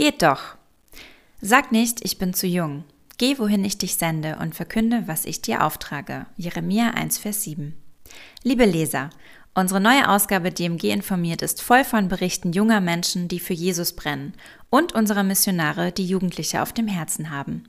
[0.00, 0.56] Geht doch.
[1.42, 2.84] Sag nicht, ich bin zu jung.
[3.18, 6.24] Geh, wohin ich dich sende und verkünde, was ich dir auftrage.
[6.38, 7.76] Jeremia 1, Vers 7.
[8.42, 9.10] Liebe Leser,
[9.52, 14.32] unsere neue Ausgabe DMG informiert ist voll von Berichten junger Menschen, die für Jesus brennen
[14.70, 17.64] und unserer Missionare, die Jugendliche auf dem Herzen haben.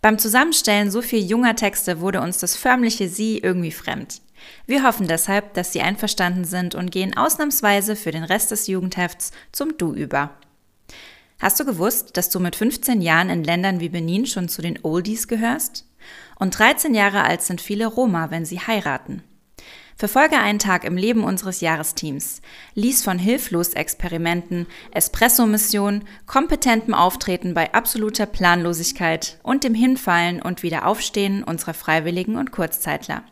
[0.00, 4.22] Beim Zusammenstellen so viel junger Texte wurde uns das förmliche Sie irgendwie fremd.
[4.64, 9.32] Wir hoffen deshalb, dass Sie einverstanden sind und gehen ausnahmsweise für den Rest des Jugendhefts
[9.52, 10.30] zum Du über.
[11.40, 14.78] Hast du gewusst, dass du mit 15 Jahren in Ländern wie Benin schon zu den
[14.82, 15.86] Oldies gehörst?
[16.38, 19.22] Und 13 Jahre alt sind viele Roma, wenn sie heiraten.
[19.96, 22.42] Verfolge einen Tag im Leben unseres Jahresteams.
[22.74, 31.74] Lies von Hilflos-Experimenten, Espresso-Mission, kompetentem Auftreten bei absoluter Planlosigkeit und dem Hinfallen und Wiederaufstehen unserer
[31.74, 33.24] Freiwilligen und Kurzzeitler.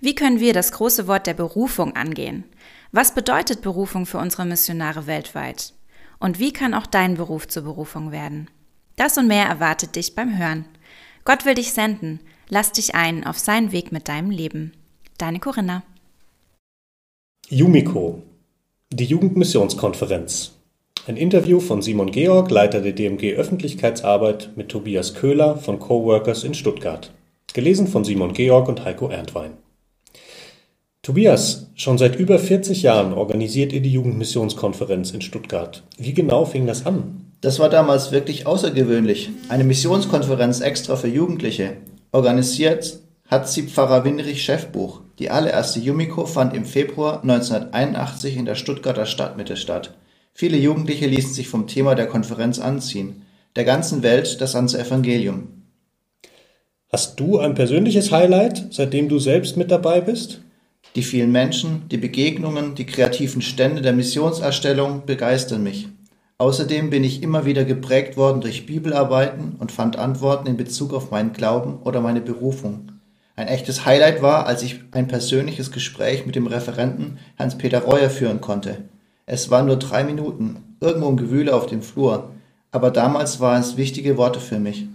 [0.00, 2.42] Wie können wir das große Wort der Berufung angehen?
[2.90, 5.72] Was bedeutet Berufung für unsere Missionare weltweit?
[6.22, 8.48] Und wie kann auch dein Beruf zur Berufung werden?
[8.94, 10.66] Das und mehr erwartet dich beim Hören.
[11.24, 12.20] Gott will dich senden.
[12.48, 14.72] Lass dich ein auf seinen Weg mit deinem Leben.
[15.18, 15.82] Deine Corinna.
[17.48, 18.22] Yumiko,
[18.92, 20.52] die Jugendmissionskonferenz.
[21.08, 26.54] Ein Interview von Simon Georg, Leiter der DMG Öffentlichkeitsarbeit, mit Tobias Köhler von Coworkers in
[26.54, 27.12] Stuttgart.
[27.52, 29.54] Gelesen von Simon Georg und Heiko Erntwein.
[31.02, 35.82] Tobias, schon seit über 40 Jahren organisiert ihr die Jugendmissionskonferenz in Stuttgart.
[35.98, 37.26] Wie genau fing das an?
[37.40, 39.30] Das war damals wirklich außergewöhnlich.
[39.48, 41.72] Eine Missionskonferenz extra für Jugendliche.
[42.12, 45.00] Organisiert hat sie Pfarrer Winrich Chefbuch.
[45.18, 49.94] Die allererste Yumiko fand im Februar 1981 in der Stuttgarter Stadtmitte statt.
[50.32, 53.22] Viele Jugendliche ließen sich vom Thema der Konferenz anziehen.
[53.56, 55.48] Der ganzen Welt das ganze Evangelium.
[56.92, 60.42] Hast du ein persönliches Highlight, seitdem du selbst mit dabei bist?
[60.94, 65.88] Die vielen Menschen, die Begegnungen, die kreativen Stände der Missionserstellung begeistern mich.
[66.36, 71.10] Außerdem bin ich immer wieder geprägt worden durch Bibelarbeiten und fand Antworten in Bezug auf
[71.10, 72.92] meinen Glauben oder meine Berufung.
[73.36, 78.42] Ein echtes Highlight war, als ich ein persönliches Gespräch mit dem Referenten Hans-Peter Reuer führen
[78.42, 78.84] konnte.
[79.24, 82.32] Es waren nur drei Minuten, irgendwo im Gewühle auf dem Flur,
[82.70, 84.86] aber damals waren es wichtige Worte für mich.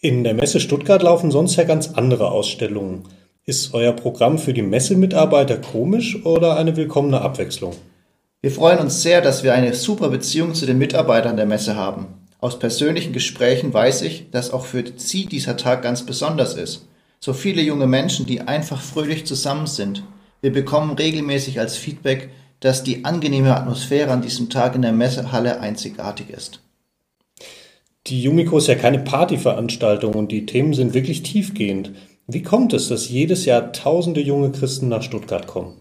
[0.00, 3.02] In der Messe Stuttgart laufen sonst ja ganz andere Ausstellungen.
[3.46, 7.74] Ist euer Programm für die Messemitarbeiter komisch oder eine willkommene Abwechslung?
[8.42, 12.06] Wir freuen uns sehr, dass wir eine super Beziehung zu den Mitarbeitern der Messe haben.
[12.38, 16.86] Aus persönlichen Gesprächen weiß ich, dass auch für Sie dieser Tag ganz besonders ist.
[17.18, 20.02] So viele junge Menschen, die einfach fröhlich zusammen sind.
[20.42, 22.28] Wir bekommen regelmäßig als Feedback,
[22.60, 26.60] dass die angenehme Atmosphäre an diesem Tag in der Messehalle einzigartig ist.
[28.06, 31.92] Die Yumiko ist ja keine Partyveranstaltung und die Themen sind wirklich tiefgehend.
[32.32, 35.72] Wie kommt es, dass jedes Jahr tausende junge Christen nach Stuttgart kommen?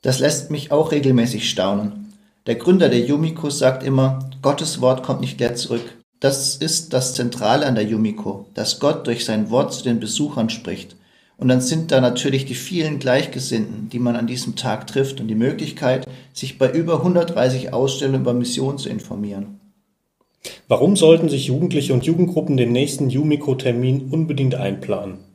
[0.00, 2.14] Das lässt mich auch regelmäßig staunen.
[2.46, 5.82] Der Gründer der Yumiko sagt immer, Gottes Wort kommt nicht leer zurück.
[6.18, 10.48] Das ist das Zentrale an der Yumiko, dass Gott durch sein Wort zu den Besuchern
[10.48, 10.96] spricht.
[11.36, 15.28] Und dann sind da natürlich die vielen Gleichgesinnten, die man an diesem Tag trifft und
[15.28, 19.60] die Möglichkeit, sich bei über 130 Ausstellungen über Mission zu informieren.
[20.68, 25.25] Warum sollten sich Jugendliche und Jugendgruppen den nächsten Yumiko-Termin unbedingt einplanen?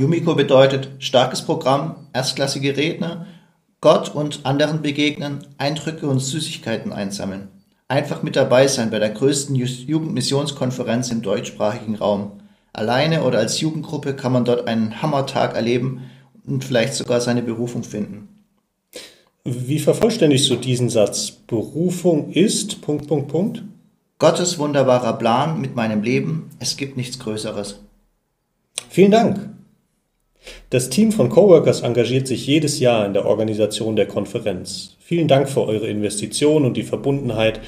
[0.00, 3.26] Yumiko bedeutet starkes Programm, erstklassige Redner
[3.82, 7.48] Gott und anderen begegnen, Eindrücke und Süßigkeiten einsammeln.
[7.86, 12.32] Einfach mit dabei sein bei der größten Jugendmissionskonferenz im deutschsprachigen Raum.
[12.72, 16.02] Alleine oder als Jugendgruppe kann man dort einen Hammertag erleben
[16.46, 18.28] und vielleicht sogar seine Berufung finden.
[19.44, 21.30] Wie vervollständigst du diesen Satz?
[21.30, 22.80] Berufung ist.
[22.80, 23.64] Punkt, Punkt, Punkt.
[24.18, 26.48] Gottes wunderbarer Plan mit meinem Leben.
[26.58, 27.80] Es gibt nichts Größeres.
[28.88, 29.59] Vielen Dank.
[30.70, 34.96] Das Team von Coworkers engagiert sich jedes Jahr in der Organisation der Konferenz.
[35.00, 37.60] Vielen Dank für eure Investition und die Verbundenheit.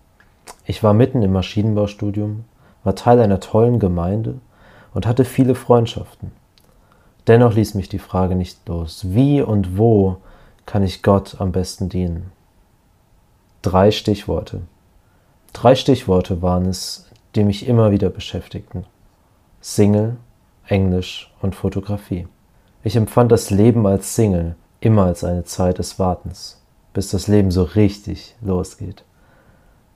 [0.66, 2.44] Ich war mitten im Maschinenbaustudium,
[2.84, 4.38] war Teil einer tollen Gemeinde
[4.92, 6.30] und hatte viele Freundschaften.
[7.26, 10.18] Dennoch ließ mich die Frage nicht los, wie und wo
[10.66, 12.32] kann ich Gott am besten dienen?
[13.62, 14.62] Drei Stichworte.
[15.54, 18.84] Drei Stichworte waren es, die mich immer wieder beschäftigten.
[19.60, 20.16] Single,
[20.66, 22.28] Englisch und Fotografie.
[22.82, 26.60] Ich empfand das Leben als Single immer als eine Zeit des Wartens,
[26.92, 29.04] bis das Leben so richtig losgeht.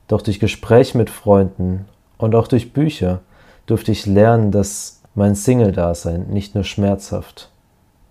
[0.07, 1.85] Doch durch Gespräche mit Freunden
[2.17, 3.21] und auch durch Bücher
[3.67, 7.51] durfte ich lernen, dass mein Single-Dasein nicht nur schmerzhaft,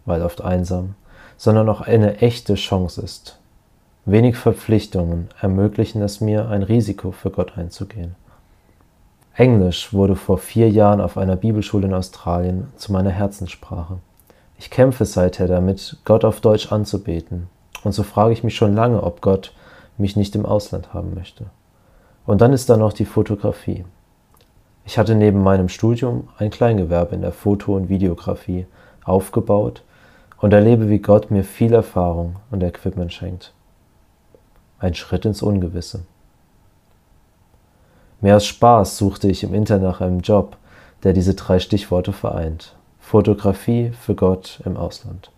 [0.06, 0.96] weil oft einsam,
[1.38, 3.40] sondern auch eine echte Chance ist.
[4.06, 8.16] Wenig Verpflichtungen ermöglichen es mir, ein Risiko für Gott einzugehen.
[9.36, 14.00] Englisch wurde vor vier Jahren auf einer Bibelschule in Australien zu meiner Herzenssprache.
[14.58, 17.48] Ich kämpfe seither damit, Gott auf Deutsch anzubeten.
[17.84, 19.54] Und so frage ich mich schon lange, ob Gott
[19.98, 21.46] mich nicht im Ausland haben möchte.
[22.26, 23.86] Und dann ist da noch die Fotografie.
[24.88, 28.68] Ich hatte neben meinem Studium ein Kleingewerbe in der Foto- und Videografie
[29.04, 29.84] aufgebaut
[30.40, 33.54] und erlebe, wie Gott mir viel Erfahrung und Equipment schenkt.
[34.80, 36.06] Ein Schritt ins Ungewisse.
[38.22, 40.56] Mehr als Spaß suchte ich im Internet nach einem Job,
[41.04, 42.74] der diese drei Stichworte vereint.
[42.98, 45.32] Fotografie für Gott im Ausland.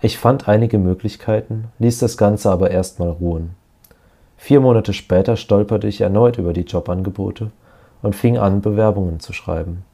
[0.00, 3.54] Ich fand einige Möglichkeiten, ließ das Ganze aber erstmal ruhen.
[4.36, 7.52] Vier Monate später stolperte ich erneut über die Jobangebote
[8.02, 9.84] und fing an, Bewerbungen zu schreiben.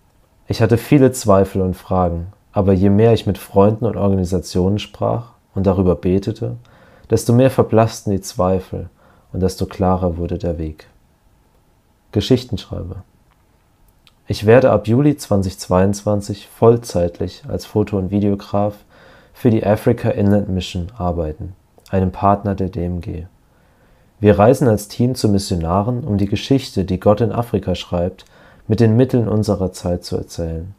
[0.48, 5.32] Ich hatte viele Zweifel und Fragen, aber je mehr ich mit Freunden und Organisationen sprach
[5.54, 6.56] und darüber betete,
[7.10, 8.88] desto mehr verblassten die Zweifel
[9.32, 10.86] und desto klarer wurde der Weg.
[12.12, 13.02] Geschichtenschreiber
[14.28, 18.74] ich werde ab Juli 2022 vollzeitlich als Foto und Videograf
[19.32, 21.54] für die Africa Inland Mission arbeiten,
[21.90, 23.26] einem Partner der DMG.
[24.18, 28.24] Wir reisen als Team zu Missionaren, um die Geschichte, die Gott in Afrika schreibt,
[28.66, 30.74] mit den Mitteln unserer Zeit zu erzählen.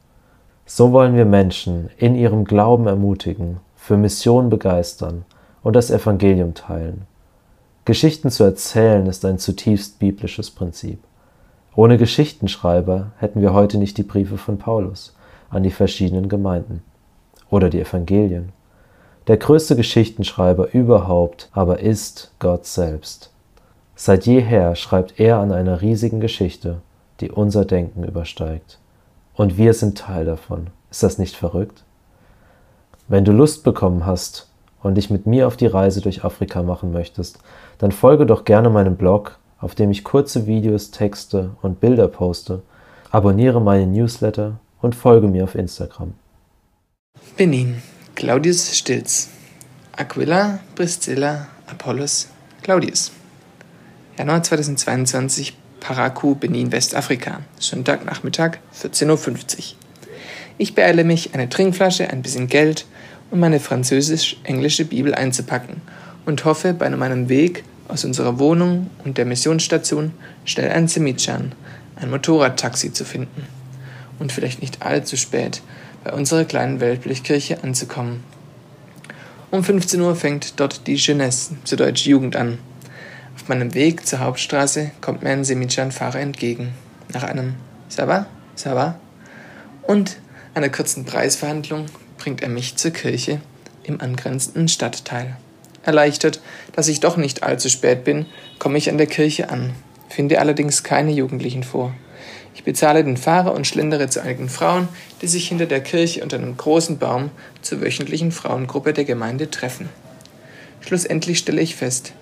[0.65, 5.23] So wollen wir Menschen in ihrem Glauben ermutigen, für Mission begeistern
[5.63, 7.03] und das Evangelium teilen.
[7.85, 10.99] Geschichten zu erzählen ist ein zutiefst biblisches Prinzip.
[11.75, 15.15] Ohne Geschichtenschreiber hätten wir heute nicht die Briefe von Paulus
[15.49, 16.81] an die verschiedenen Gemeinden
[17.49, 18.51] oder die Evangelien.
[19.27, 23.31] Der größte Geschichtenschreiber überhaupt aber ist Gott selbst.
[23.95, 26.81] Seit jeher schreibt er an einer riesigen Geschichte,
[27.19, 28.79] die unser Denken übersteigt.
[29.33, 30.67] Und wir sind Teil davon.
[30.89, 31.83] Ist das nicht verrückt?
[33.07, 34.49] Wenn du Lust bekommen hast
[34.81, 37.39] und dich mit mir auf die Reise durch Afrika machen möchtest,
[37.77, 42.61] dann folge doch gerne meinem Blog auf dem ich kurze Videos, Texte und Bilder poste.
[43.11, 46.13] Abonniere meinen Newsletter und folge mir auf Instagram.
[47.35, 47.81] Benin,
[48.17, 49.29] Claudius Stilz.
[49.95, 52.29] Aquila, Priscilla, Apollos,
[52.63, 53.11] Claudius.
[54.17, 57.41] Januar 2022, Parakou, Benin, Westafrika.
[57.59, 59.75] Sonntagnachmittag, 14.50 Uhr.
[60.57, 62.87] Ich beeile mich, eine Trinkflasche, ein bisschen Geld
[63.29, 65.83] und meine französisch-englische Bibel einzupacken
[66.25, 70.11] und hoffe, bei meinem Weg aus unserer Wohnung und der Missionsstation
[70.43, 71.51] schnell ein Semichan,
[71.95, 73.45] ein Motorradtaxi zu finden
[74.17, 75.61] und vielleicht nicht allzu spät
[76.07, 78.23] bei unserer kleinen Weltblichkirche anzukommen.
[79.51, 82.59] Um 15 Uhr fängt dort die Jeunesse, zu Deutsch Jugend, an.
[83.35, 86.73] Auf meinem Weg zur Hauptstraße kommt mir ein Semichan-Fahrer entgegen.
[87.13, 87.55] Nach einem
[87.89, 88.25] Sava,
[88.55, 88.97] Sava
[89.81, 90.17] und
[90.53, 91.87] einer kurzen Preisverhandlung
[92.17, 93.41] bringt er mich zur Kirche
[93.83, 95.35] im angrenzenden Stadtteil.
[95.83, 96.39] Erleichtert,
[96.71, 98.27] dass ich doch nicht allzu spät bin,
[98.59, 99.73] komme ich an der Kirche an,
[100.07, 101.93] finde allerdings keine Jugendlichen vor.
[102.57, 104.87] Ich bezahle den Fahrer und schlendere zu einigen Frauen,
[105.21, 107.31] die sich hinter der Kirche unter einem großen Baum
[107.61, 109.89] zur wöchentlichen Frauengruppe der Gemeinde treffen.
[110.81, 112.13] Schlussendlich stelle ich fest,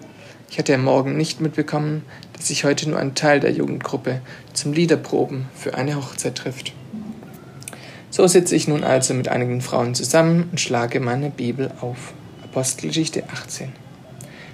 [0.50, 4.22] ich hatte am Morgen nicht mitbekommen, dass sich heute nur ein Teil der Jugendgruppe
[4.54, 6.74] zum Liederproben für eine Hochzeit trifft.
[8.10, 12.14] So sitze ich nun also mit einigen Frauen zusammen und schlage meine Bibel auf.
[12.44, 13.74] Apostelgeschichte 18.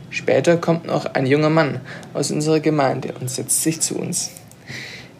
[0.09, 1.79] Später kommt noch ein junger Mann
[2.13, 4.31] aus unserer Gemeinde und setzt sich zu uns.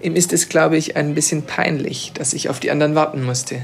[0.01, 3.62] Ihm ist es, glaube ich, ein bisschen peinlich, dass ich auf die anderen warten musste.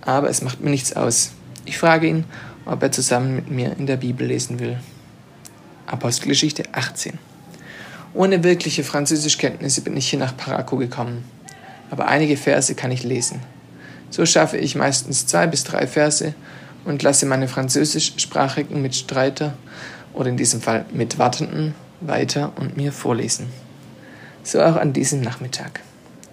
[0.00, 1.32] Aber es macht mir nichts aus.
[1.64, 2.24] Ich frage ihn,
[2.66, 4.78] ob er zusammen mit mir in der Bibel lesen will.
[5.86, 7.18] Apostelgeschichte 18.
[8.14, 11.24] Ohne wirkliche Französischkenntnisse bin ich hier nach Paraco gekommen.
[11.90, 13.40] Aber einige Verse kann ich lesen.
[14.10, 16.34] So schaffe ich meistens zwei bis drei Verse
[16.84, 19.54] und lasse meine französischsprachigen Mitstreiter
[20.12, 23.46] oder in diesem Fall Mitwartenden weiter und mir vorlesen.
[24.44, 25.80] So auch an diesem Nachmittag.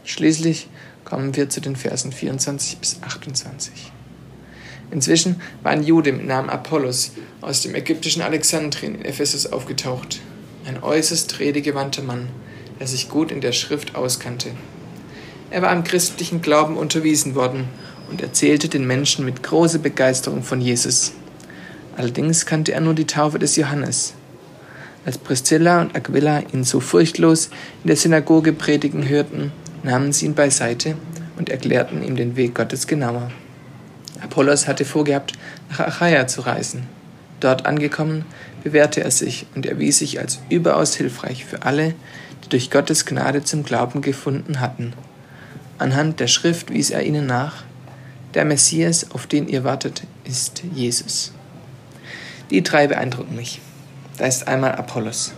[0.03, 0.67] Schließlich
[1.05, 3.91] kommen wir zu den Versen 24 bis 28.
[4.91, 7.11] Inzwischen war ein Jude mit Namen Apollos
[7.41, 10.21] aus dem ägyptischen Alexandrien in Ephesus aufgetaucht.
[10.65, 12.29] Ein äußerst redegewandter Mann,
[12.79, 14.49] der sich gut in der Schrift auskannte.
[15.51, 17.67] Er war im christlichen Glauben unterwiesen worden
[18.09, 21.13] und erzählte den Menschen mit großer Begeisterung von Jesus.
[21.95, 24.13] Allerdings kannte er nur die Taufe des Johannes.
[25.05, 27.49] Als Priscilla und Aquila ihn so furchtlos
[27.83, 29.51] in der Synagoge predigen hörten,
[29.83, 30.95] nahmen sie ihn beiseite
[31.37, 33.31] und erklärten ihm den Weg Gottes genauer.
[34.21, 35.33] Apollos hatte vorgehabt,
[35.69, 36.87] nach Achaia zu reisen.
[37.39, 38.25] Dort angekommen,
[38.63, 41.95] bewährte er sich und erwies sich als überaus hilfreich für alle,
[42.43, 44.93] die durch Gottes Gnade zum Glauben gefunden hatten.
[45.77, 47.63] Anhand der Schrift wies er ihnen nach,
[48.33, 51.31] der Messias, auf den ihr wartet, ist Jesus.
[52.51, 53.61] Die drei beeindrucken mich.
[54.19, 55.31] Da ist einmal Apollos,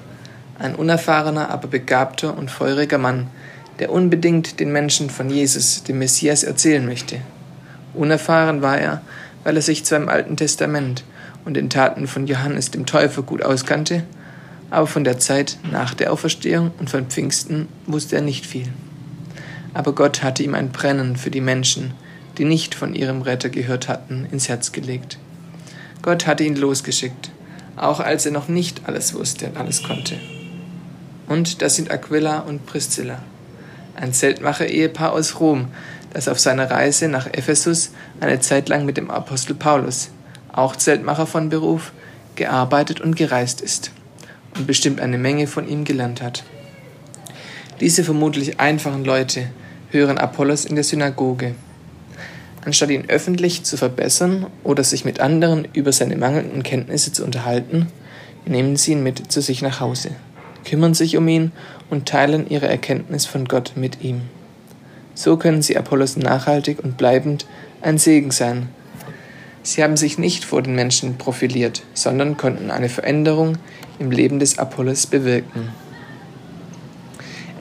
[0.58, 3.28] ein unerfahrener, aber begabter und feuriger Mann,
[3.78, 7.18] der unbedingt den Menschen von Jesus, dem Messias, erzählen möchte.
[7.94, 9.02] Unerfahren war er,
[9.44, 11.04] weil er sich zwar im Alten Testament
[11.46, 14.04] und den Taten von Johannes dem Täufer gut auskannte,
[14.72, 18.70] aber von der Zeit nach der Auferstehung und von Pfingsten wusste er nicht viel.
[19.76, 21.94] Aber Gott hatte ihm ein Brennen für die Menschen,
[22.40, 25.20] die nicht von ihrem Retter gehört hatten, ins Herz gelegt.
[26.02, 27.30] Gott hatte ihn losgeschickt,
[27.76, 30.18] auch als er noch nicht alles wusste und alles konnte.
[31.28, 33.20] Und das sind Aquila und Priscilla,
[33.96, 35.68] ein Zeltmacher-Ehepaar aus Rom,
[36.14, 40.10] das auf seiner Reise nach Ephesus eine Zeit lang mit dem Apostel Paulus,
[40.52, 41.94] auch Zeltmacher von Beruf,
[42.36, 43.92] gearbeitet und gereist ist
[44.58, 46.44] und bestimmt eine Menge von ihm gelernt hat.
[47.80, 49.50] Diese vermutlich einfachen Leute
[49.90, 51.56] hören Apollos in der Synagoge.
[52.64, 57.88] Anstatt ihn öffentlich zu verbessern oder sich mit anderen über seine mangelnden Kenntnisse zu unterhalten,
[58.46, 60.12] nehmen sie ihn mit zu sich nach Hause,
[60.66, 61.52] kümmern sich um ihn
[61.90, 64.22] und teilen ihre Erkenntnis von Gott mit ihm.
[65.16, 67.46] So können sie Apollos nachhaltig und bleibend
[67.82, 68.70] ein Segen sein.
[69.64, 73.58] Sie haben sich nicht vor den Menschen profiliert, sondern konnten eine Veränderung
[74.00, 75.70] im Leben des Apollos bewirken.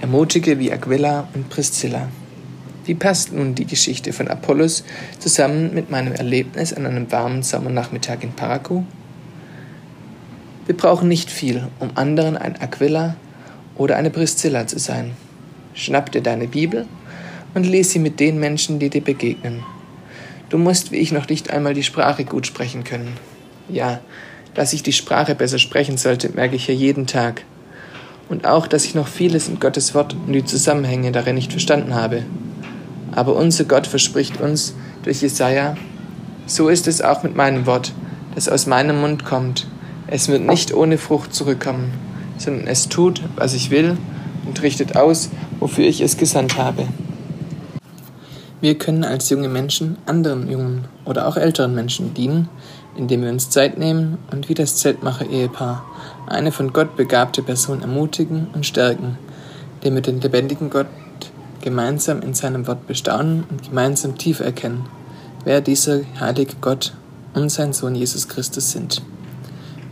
[0.01, 2.09] Ermutige wie Aquila und Priscilla.
[2.87, 4.85] Wie passt nun die Geschichte von Apollos
[5.19, 8.85] zusammen mit meinem Erlebnis an einem warmen Sommernachmittag in Parakou?
[10.67, 13.17] Wir brauchen nicht viel, um anderen ein Aquila
[13.77, 15.13] oder eine Priscilla zu sein.
[15.75, 16.87] Schnapp dir deine Bibel
[17.55, 19.63] und lies sie mit den Menschen, die dir begegnen.
[20.49, 23.17] Du musst wie ich noch nicht einmal die Sprache gut sprechen können.
[23.69, 24.01] Ja,
[24.55, 27.45] dass ich die Sprache besser sprechen sollte, merke ich ja jeden Tag.
[28.29, 31.95] Und auch, dass ich noch vieles in Gottes Wort und die Zusammenhänge darin nicht verstanden
[31.95, 32.25] habe.
[33.13, 35.77] Aber unser Gott verspricht uns durch Jesaja,
[36.47, 37.93] so ist es auch mit meinem Wort,
[38.35, 39.67] das aus meinem Mund kommt.
[40.07, 41.93] Es wird nicht ohne Frucht zurückkommen,
[42.39, 43.97] sondern es tut, was ich will
[44.47, 46.87] und richtet aus, wofür ich es gesandt habe.
[48.61, 52.49] Wir können als junge Menschen anderen jungen oder auch älteren Menschen dienen,
[52.97, 55.85] indem wir uns Zeit nehmen und wie das Zeltmacher-Ehepaar
[56.27, 59.17] eine von Gott begabte Person ermutigen und stärken,
[59.77, 60.89] indem wir den lebendigen Gott
[61.61, 64.87] gemeinsam in seinem Wort bestaunen und gemeinsam tief erkennen,
[65.45, 66.95] wer dieser heilige Gott
[67.35, 69.03] und sein Sohn Jesus Christus sind.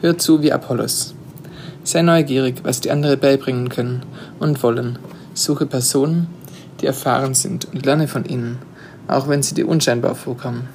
[0.01, 1.15] Hör zu wie Apollos.
[1.85, 4.03] Sei neugierig, was die anderen beibringen können
[4.39, 4.99] und wollen.
[5.35, 6.29] Suche Personen,
[6.81, 8.59] die erfahren sind und lerne von ihnen,
[9.07, 10.69] auch wenn sie dir unscheinbar vorkommen.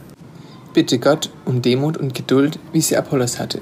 [0.73, 3.59] Bitte Gott um Demut und Geduld, wie sie Apollos hatte.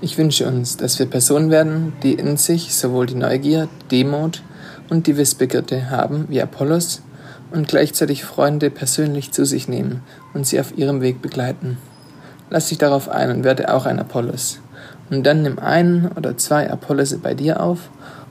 [0.00, 4.42] Ich wünsche uns, dass wir Personen werden, die in sich sowohl die Neugier, Demut
[4.92, 7.00] und die Wissbegierde haben wie Apollos
[7.50, 10.02] und gleichzeitig Freunde persönlich zu sich nehmen
[10.34, 11.78] und sie auf ihrem Weg begleiten.
[12.50, 14.60] Lass dich darauf ein und werde auch ein Apollos.
[15.08, 17.88] Und dann nimm einen oder zwei Apollos bei dir auf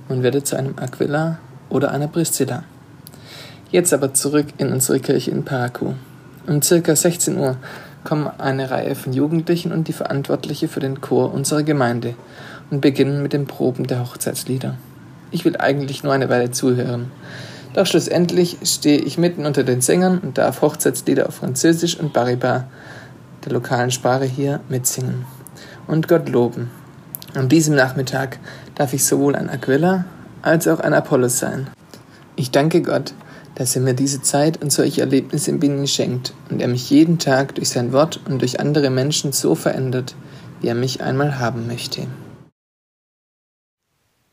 [0.07, 1.39] und werde zu einem Aquila
[1.69, 2.63] oder einer Priscilla.
[3.71, 5.95] Jetzt aber zurück in unsere Kirche in Parakou.
[6.45, 7.57] Um circa 16 Uhr
[8.03, 12.13] kommen eine Reihe von Jugendlichen und die Verantwortliche für den Chor unserer Gemeinde
[12.69, 14.75] und beginnen mit den Proben der Hochzeitslieder.
[15.31, 17.11] Ich will eigentlich nur eine Weile zuhören.
[17.73, 22.65] Doch schlussendlich stehe ich mitten unter den Sängern und darf Hochzeitslieder auf Französisch und Bariba,
[23.45, 25.25] der lokalen Sprache hier, mitsingen
[25.87, 26.69] und Gott loben.
[27.33, 28.39] An diesem Nachmittag
[28.75, 30.05] darf ich sowohl ein Aquila
[30.41, 31.67] als auch ein Apollos sein.
[32.35, 33.13] Ich danke Gott,
[33.55, 37.19] dass er mir diese Zeit und solche Erlebnisse in Benin schenkt und er mich jeden
[37.19, 40.15] Tag durch sein Wort und durch andere Menschen so verändert,
[40.59, 42.07] wie er mich einmal haben möchte.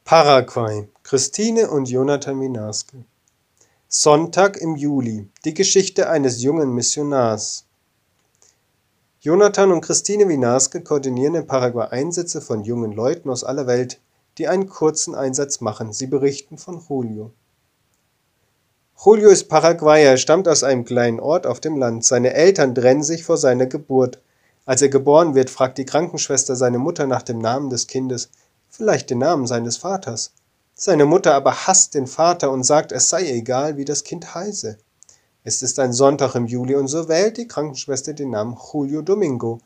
[0.09, 0.89] Paraguay.
[1.03, 3.05] Christine und Jonathan Minarske.
[3.89, 5.29] Sonntag im Juli.
[5.45, 7.67] Die Geschichte eines jungen Missionars.
[9.21, 14.01] Jonathan und Christine Winarske koordinieren in Paraguay Einsätze von jungen Leuten aus aller Welt,
[14.39, 15.93] die einen kurzen Einsatz machen.
[15.93, 17.33] Sie berichten von Julio.
[19.05, 22.07] Julio ist Paraguayer, stammt aus einem kleinen Ort auf dem Land.
[22.07, 24.23] Seine Eltern trennen sich vor seiner Geburt.
[24.65, 28.31] Als er geboren wird, fragt die Krankenschwester seine Mutter nach dem Namen des Kindes,
[28.79, 30.33] vielleicht den Namen seines Vaters.
[30.73, 34.79] Seine Mutter aber hasst den Vater und sagt, es sei egal, wie das Kind heiße.
[35.43, 39.59] Es ist ein Sonntag im Juli und so wählt die Krankenschwester den Namen Julio Domingo.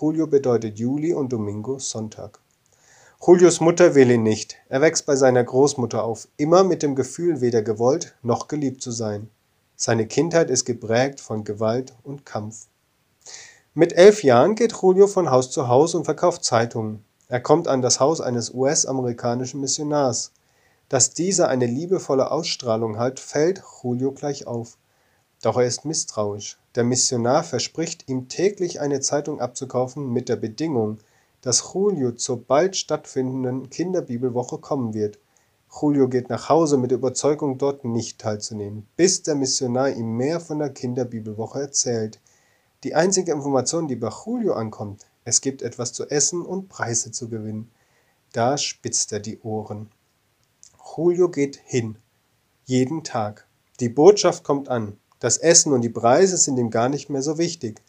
[0.00, 2.40] Julio bedeutet Juli und Domingo Sonntag.
[3.24, 4.56] Julius Mutter will ihn nicht.
[4.68, 8.90] Er wächst bei seiner Großmutter auf, immer mit dem Gefühl, weder gewollt noch geliebt zu
[8.90, 9.30] sein.
[9.76, 12.66] Seine Kindheit ist geprägt von Gewalt und Kampf.
[13.74, 17.04] Mit elf Jahren geht Julio von Haus zu Haus und verkauft Zeitungen.
[17.30, 20.32] Er kommt an das Haus eines US-amerikanischen Missionars.
[20.88, 24.76] Dass dieser eine liebevolle Ausstrahlung hat, fällt Julio gleich auf.
[25.40, 26.58] Doch er ist misstrauisch.
[26.74, 30.98] Der Missionar verspricht ihm täglich eine Zeitung abzukaufen mit der Bedingung,
[31.40, 35.20] dass Julio zur bald stattfindenden Kinderbibelwoche kommen wird.
[35.70, 40.40] Julio geht nach Hause mit der Überzeugung, dort nicht teilzunehmen, bis der Missionar ihm mehr
[40.40, 42.18] von der Kinderbibelwoche erzählt.
[42.82, 47.28] Die einzige Information, die bei Julio ankommt, es gibt etwas zu essen und Preise zu
[47.28, 47.70] gewinnen.
[48.32, 49.90] Da spitzt er die Ohren.
[50.96, 51.96] Julio geht hin.
[52.64, 53.46] Jeden Tag.
[53.80, 54.96] Die Botschaft kommt an.
[55.18, 57.80] Das Essen und die Preise sind ihm gar nicht mehr so wichtig.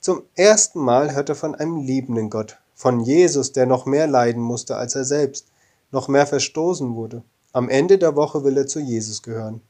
[0.00, 4.42] Zum ersten Mal hört er von einem liebenden Gott, von Jesus, der noch mehr leiden
[4.42, 5.48] musste als er selbst,
[5.90, 7.22] noch mehr verstoßen wurde.
[7.52, 9.62] Am Ende der Woche will er zu Jesus gehören.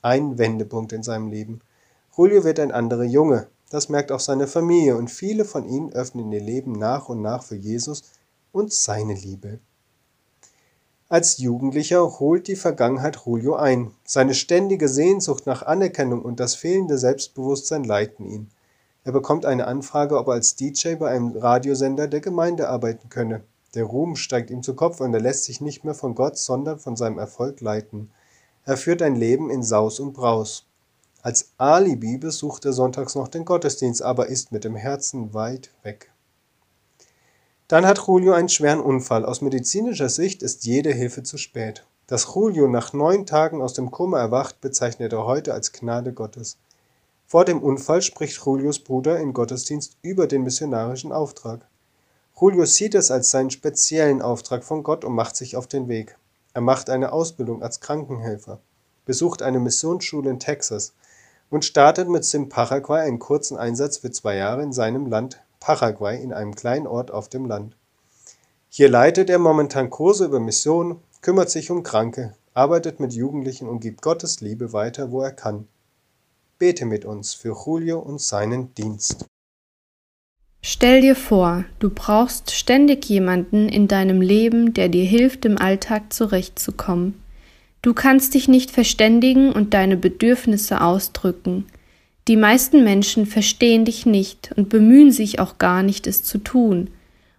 [0.00, 1.60] Ein Wendepunkt in seinem Leben.
[2.16, 3.48] Julio wird ein anderer Junge.
[3.74, 7.42] Das merkt auch seine Familie und viele von ihnen öffnen ihr Leben nach und nach
[7.42, 8.04] für Jesus
[8.52, 9.58] und seine Liebe.
[11.08, 13.90] Als Jugendlicher holt die Vergangenheit Julio ein.
[14.04, 18.48] Seine ständige Sehnsucht nach Anerkennung und das fehlende Selbstbewusstsein leiten ihn.
[19.02, 23.42] Er bekommt eine Anfrage, ob er als DJ bei einem Radiosender der Gemeinde arbeiten könne.
[23.74, 26.78] Der Ruhm steigt ihm zu Kopf und er lässt sich nicht mehr von Gott, sondern
[26.78, 28.12] von seinem Erfolg leiten.
[28.64, 30.64] Er führt ein Leben in Saus und Braus.
[31.24, 36.12] Als Alibi besucht er sonntags noch den Gottesdienst, aber ist mit dem Herzen weit weg.
[37.66, 39.24] Dann hat Julio einen schweren Unfall.
[39.24, 41.86] Aus medizinischer Sicht ist jede Hilfe zu spät.
[42.06, 46.58] Dass Julio nach neun Tagen aus dem Koma erwacht, bezeichnet er heute als Gnade Gottes.
[47.26, 51.66] Vor dem Unfall spricht Julios Bruder im Gottesdienst über den missionarischen Auftrag.
[52.38, 56.18] Julio sieht es als seinen speziellen Auftrag von Gott und macht sich auf den Weg.
[56.52, 58.60] Er macht eine Ausbildung als Krankenhelfer,
[59.06, 60.92] besucht eine Missionsschule in Texas
[61.54, 66.20] und startet mit Sim Paraguay einen kurzen Einsatz für zwei Jahre in seinem Land Paraguay
[66.20, 67.76] in einem kleinen Ort auf dem Land.
[68.68, 73.78] Hier leitet er momentan Kurse über Mission, kümmert sich um Kranke, arbeitet mit Jugendlichen und
[73.78, 75.68] gibt Gottes Liebe weiter, wo er kann.
[76.58, 79.24] Bete mit uns für Julio und seinen Dienst.
[80.60, 86.12] Stell dir vor, du brauchst ständig jemanden in deinem Leben, der dir hilft, im Alltag
[86.12, 87.23] zurechtzukommen.
[87.84, 91.66] Du kannst dich nicht verständigen und deine Bedürfnisse ausdrücken.
[92.28, 96.88] Die meisten Menschen verstehen dich nicht und bemühen sich auch gar nicht, es zu tun.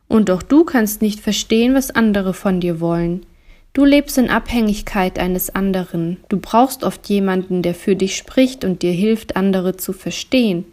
[0.08, 3.26] Und auch du kannst nicht verstehen, was andere von dir wollen.
[3.74, 6.18] Du lebst in Abhängigkeit eines anderen.
[6.30, 10.66] Du brauchst oft jemanden, der für dich spricht und dir hilft, andere zu verstehen.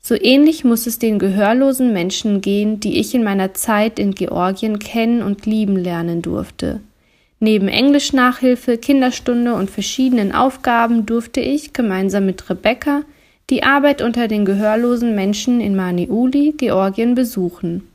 [0.00, 4.78] So ähnlich muss es den gehörlosen Menschen gehen, die ich in meiner Zeit in Georgien
[4.78, 6.80] kennen und lieben lernen durfte.
[7.42, 13.02] Neben Englisch-Nachhilfe, Kinderstunde und verschiedenen Aufgaben durfte ich gemeinsam mit Rebecca
[13.48, 17.88] die Arbeit unter den gehörlosen Menschen in Maniuli, Georgien, besuchen.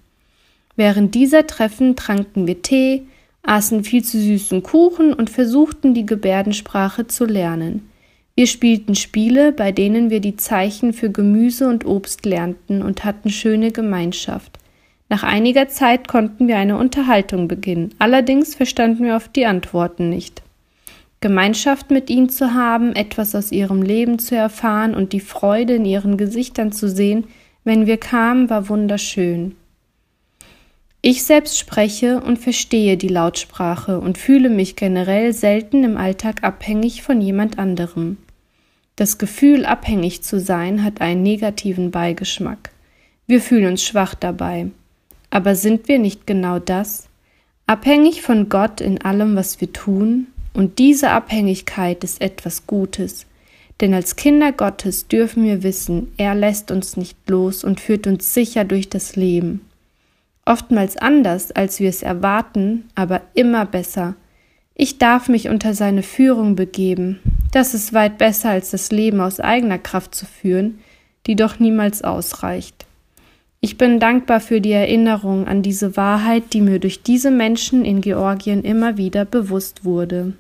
[0.76, 3.04] Während dieser Treffen tranken wir Tee,
[3.44, 7.88] aßen viel zu süßen Kuchen und versuchten die Gebärdensprache zu lernen.
[8.34, 13.30] Wir spielten Spiele, bei denen wir die Zeichen für Gemüse und Obst lernten und hatten
[13.30, 14.60] schöne Gemeinschaft.
[15.08, 20.42] Nach einiger Zeit konnten wir eine Unterhaltung beginnen, allerdings verstanden wir oft die Antworten nicht.
[21.22, 25.86] Gemeinschaft mit ihnen zu haben, etwas aus ihrem Leben zu erfahren und die Freude in
[25.86, 27.26] ihren Gesichtern zu sehen,
[27.64, 29.56] wenn wir kamen, war wunderschön.
[31.02, 37.04] Ich selbst spreche und verstehe die Lautsprache und fühle mich generell selten im Alltag abhängig
[37.04, 38.18] von jemand anderem.
[38.96, 42.72] Das Gefühl, abhängig zu sein, hat einen negativen Beigeschmack.
[43.28, 44.68] Wir fühlen uns schwach dabei.
[45.30, 47.08] Aber sind wir nicht genau das?
[47.68, 53.26] Abhängig von Gott in allem, was wir tun, und diese Abhängigkeit ist etwas Gutes,
[53.82, 58.34] denn als Kinder Gottes dürfen wir wissen, er lässt uns nicht los und führt uns
[58.34, 59.62] sicher durch das Leben.
[60.46, 64.16] Oftmals anders, als wir es erwarten, aber immer besser.
[64.76, 67.20] Ich darf mich unter seine Führung begeben.
[67.52, 70.80] Das ist weit besser, als das Leben aus eigener Kraft zu führen,
[71.26, 72.85] die doch niemals ausreicht.
[73.66, 78.00] Ich bin dankbar für die Erinnerung an diese Wahrheit, die mir durch diese Menschen in
[78.00, 80.34] Georgien immer wieder bewusst wurde.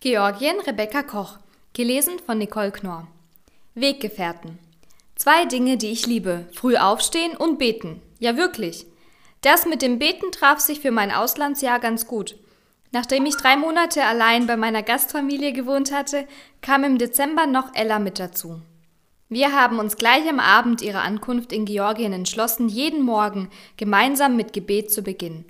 [0.00, 1.38] Georgien Rebecca Koch,
[1.72, 3.08] gelesen von Nicole Knorr.
[3.74, 4.58] Weggefährten.
[5.14, 8.02] Zwei Dinge, die ich liebe: früh aufstehen und beten.
[8.18, 8.84] Ja, wirklich.
[9.40, 12.36] Das mit dem Beten traf sich für mein Auslandsjahr ganz gut.
[12.92, 16.26] Nachdem ich drei Monate allein bei meiner Gastfamilie gewohnt hatte,
[16.60, 18.60] kam im Dezember noch Ella mit dazu.
[19.30, 24.54] Wir haben uns gleich am Abend ihrer Ankunft in Georgien entschlossen, jeden Morgen gemeinsam mit
[24.54, 25.44] Gebet zu beginnen.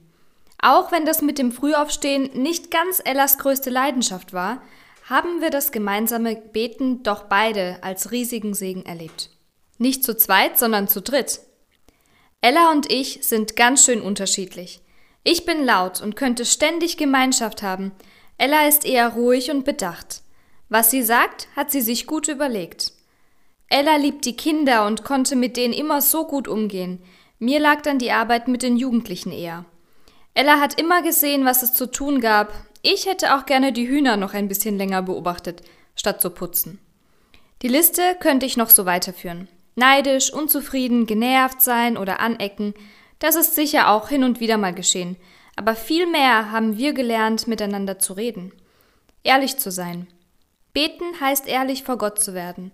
[0.60, 4.60] Auch wenn das mit dem Frühaufstehen nicht ganz Ellas größte Leidenschaft war,
[5.08, 9.30] haben wir das gemeinsame Beten doch beide als riesigen Segen erlebt.
[9.78, 11.40] Nicht zu zweit, sondern zu dritt.
[12.40, 14.80] Ella und ich sind ganz schön unterschiedlich.
[15.22, 17.92] Ich bin laut und könnte ständig Gemeinschaft haben.
[18.38, 20.22] Ella ist eher ruhig und bedacht.
[20.68, 22.97] Was sie sagt, hat sie sich gut überlegt.
[23.68, 27.02] Ella liebt die Kinder und konnte mit denen immer so gut umgehen.
[27.38, 29.64] Mir lag dann die Arbeit mit den Jugendlichen eher.
[30.34, 32.52] Ella hat immer gesehen, was es zu tun gab.
[32.82, 35.62] Ich hätte auch gerne die Hühner noch ein bisschen länger beobachtet,
[35.94, 36.78] statt zu putzen.
[37.62, 39.48] Die Liste könnte ich noch so weiterführen.
[39.74, 42.74] Neidisch, unzufrieden, genervt sein oder anecken,
[43.18, 45.16] das ist sicher auch hin und wieder mal geschehen.
[45.56, 48.52] Aber viel mehr haben wir gelernt, miteinander zu reden.
[49.24, 50.06] Ehrlich zu sein.
[50.72, 52.70] Beten heißt ehrlich vor Gott zu werden.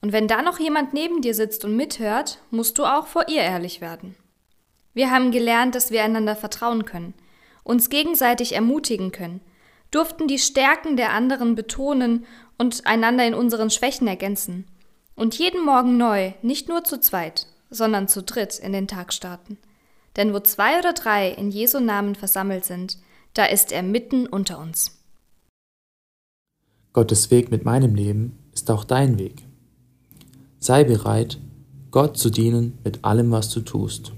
[0.00, 3.42] Und wenn da noch jemand neben dir sitzt und mithört, musst du auch vor ihr
[3.42, 4.14] ehrlich werden.
[4.94, 7.14] Wir haben gelernt, dass wir einander vertrauen können,
[7.64, 9.40] uns gegenseitig ermutigen können,
[9.90, 12.26] durften die Stärken der anderen betonen
[12.58, 14.66] und einander in unseren Schwächen ergänzen.
[15.14, 19.58] Und jeden Morgen neu, nicht nur zu zweit, sondern zu dritt in den Tag starten.
[20.16, 22.98] Denn wo zwei oder drei in Jesu Namen versammelt sind,
[23.34, 24.98] da ist er mitten unter uns.
[26.92, 29.47] Gottes Weg mit meinem Leben ist auch dein Weg.
[30.60, 31.38] Sei bereit,
[31.90, 34.12] Gott zu dienen mit allem, was du tust.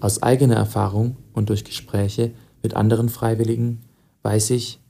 [0.00, 3.80] Aus eigener Erfahrung und durch Gespräche mit anderen Freiwilligen
[4.22, 4.80] weiß ich,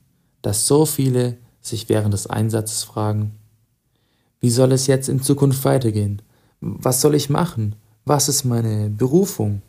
[0.41, 3.33] dass so viele sich während des Einsatzes fragen,
[4.39, 6.21] wie soll es jetzt in Zukunft weitergehen?
[6.61, 7.75] Was soll ich machen?
[8.05, 9.61] Was ist meine Berufung?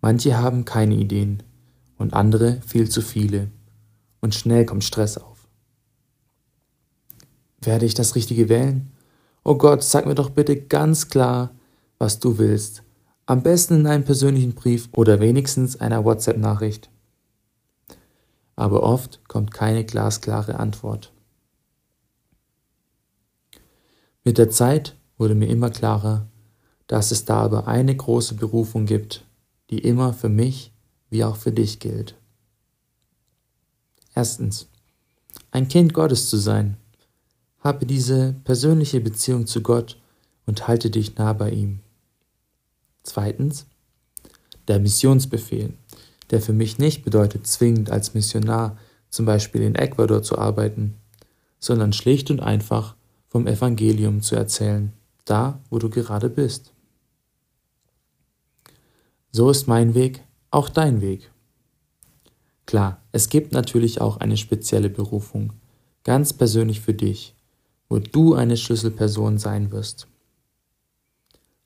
[0.00, 1.42] Manche haben keine Ideen
[1.98, 3.48] und andere viel zu viele
[4.20, 5.35] und schnell kommt Stress auf.
[7.60, 8.90] Werde ich das Richtige wählen?
[9.44, 11.54] Oh Gott, sag mir doch bitte ganz klar,
[11.98, 12.82] was du willst.
[13.26, 16.90] Am besten in einem persönlichen Brief oder wenigstens einer WhatsApp-Nachricht.
[18.54, 21.12] Aber oft kommt keine glasklare Antwort.
[24.24, 26.26] Mit der Zeit wurde mir immer klarer,
[26.86, 29.24] dass es da aber eine große Berufung gibt,
[29.70, 30.72] die immer für mich
[31.10, 32.16] wie auch für dich gilt.
[34.14, 34.68] Erstens,
[35.50, 36.76] ein Kind Gottes zu sein.
[37.66, 40.00] Habe diese persönliche Beziehung zu Gott
[40.46, 41.80] und halte dich nah bei ihm.
[43.02, 43.66] Zweitens,
[44.68, 45.74] der Missionsbefehl,
[46.30, 48.78] der für mich nicht bedeutet, zwingend als Missionar
[49.10, 50.94] zum Beispiel in Ecuador zu arbeiten,
[51.58, 52.94] sondern schlicht und einfach
[53.26, 54.92] vom Evangelium zu erzählen,
[55.24, 56.72] da wo du gerade bist.
[59.32, 61.32] So ist mein Weg auch dein Weg.
[62.64, 65.54] Klar, es gibt natürlich auch eine spezielle Berufung,
[66.04, 67.35] ganz persönlich für dich,
[67.88, 70.06] wo du eine Schlüsselperson sein wirst.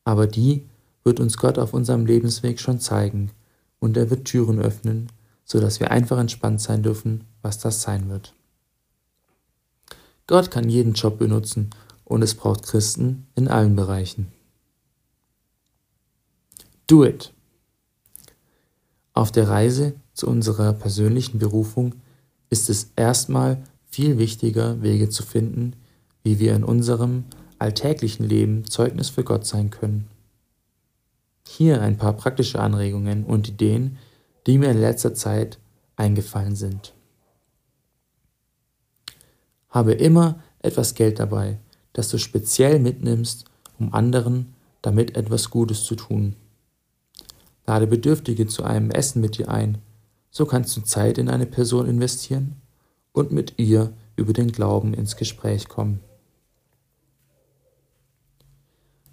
[0.04, 0.64] Aber die
[1.04, 3.30] wird uns Gott auf unserem Lebensweg schon zeigen
[3.78, 5.11] und er wird Türen öffnen,
[5.44, 8.35] sodass wir einfach entspannt sein dürfen, was das sein wird.
[10.26, 11.70] Gott kann jeden Job benutzen
[12.04, 14.28] und es braucht Christen in allen Bereichen.
[16.87, 17.33] Do it!
[19.12, 21.94] Auf der Reise zu unserer persönlichen Berufung
[22.48, 25.74] ist es erstmal viel wichtiger, Wege zu finden,
[26.22, 27.24] wie wir in unserem
[27.59, 30.09] alltäglichen Leben Zeugnis für Gott sein können.
[31.46, 33.98] Hier ein paar praktische Anregungen und Ideen,
[34.46, 35.59] die mir in letzter Zeit
[35.96, 36.94] eingefallen sind.
[39.68, 41.59] Habe immer etwas Geld dabei,
[41.92, 43.44] das du speziell mitnimmst,
[43.78, 46.37] um anderen damit etwas Gutes zu tun.
[47.66, 49.78] Lade Bedürftige zu einem Essen mit dir ein,
[50.30, 52.56] so kannst du Zeit in eine Person investieren
[53.12, 56.00] und mit ihr über den Glauben ins Gespräch kommen.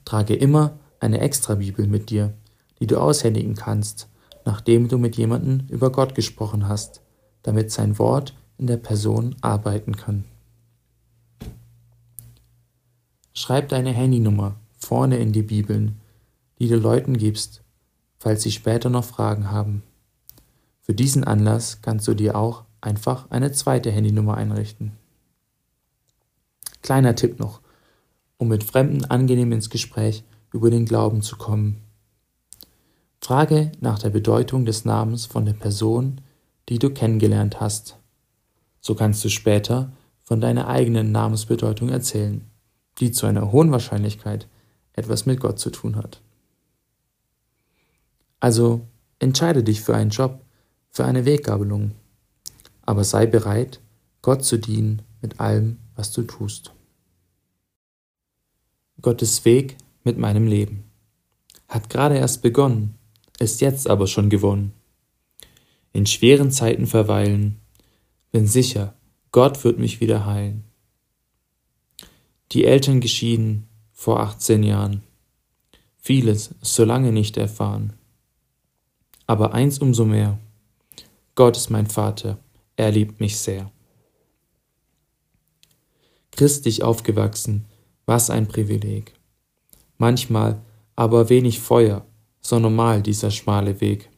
[0.07, 2.33] Trage immer eine Extra-Bibel mit dir,
[2.79, 4.07] die du aushändigen kannst,
[4.45, 7.01] nachdem du mit jemandem über Gott gesprochen hast,
[7.43, 10.23] damit sein Wort in der Person arbeiten kann.
[13.33, 15.99] Schreib deine Handynummer vorne in die Bibeln,
[16.57, 17.61] die du Leuten gibst,
[18.17, 19.83] falls sie später noch Fragen haben.
[20.83, 24.93] Für diesen Anlass kannst du dir auch einfach eine zweite Handynummer einrichten.
[26.81, 27.59] Kleiner Tipp noch,
[28.37, 30.23] um mit Fremden angenehm ins Gespräch
[30.53, 31.81] über den Glauben zu kommen.
[33.19, 36.21] Frage nach der Bedeutung des Namens von der Person,
[36.69, 37.97] die du kennengelernt hast.
[38.79, 39.91] So kannst du später
[40.23, 42.49] von deiner eigenen Namensbedeutung erzählen,
[42.99, 44.47] die zu einer hohen Wahrscheinlichkeit
[44.93, 46.21] etwas mit Gott zu tun hat.
[48.39, 48.87] Also
[49.19, 50.41] entscheide dich für einen Job,
[50.89, 51.91] für eine Weggabelung,
[52.85, 53.81] aber sei bereit,
[54.21, 56.73] Gott zu dienen mit allem, was du tust.
[59.01, 60.87] Gottes Weg mit meinem Leben
[61.67, 62.95] hat gerade erst begonnen,
[63.39, 64.73] ist jetzt aber schon gewonnen.
[65.93, 67.59] In schweren Zeiten verweilen,
[68.31, 68.93] bin sicher,
[69.31, 70.63] Gott wird mich wieder heilen.
[72.51, 75.03] Die Eltern geschieden vor 18 Jahren.
[75.97, 77.93] Vieles so lange nicht erfahren.
[79.25, 80.39] Aber eins umso mehr.
[81.35, 82.39] Gott ist mein Vater,
[82.77, 83.71] er liebt mich sehr.
[86.31, 87.65] Christlich aufgewachsen,
[88.07, 89.13] was ein Privileg.
[89.99, 90.59] Manchmal
[90.95, 92.05] aber wenig Feuer,
[92.41, 94.09] so normal dieser schmale Weg.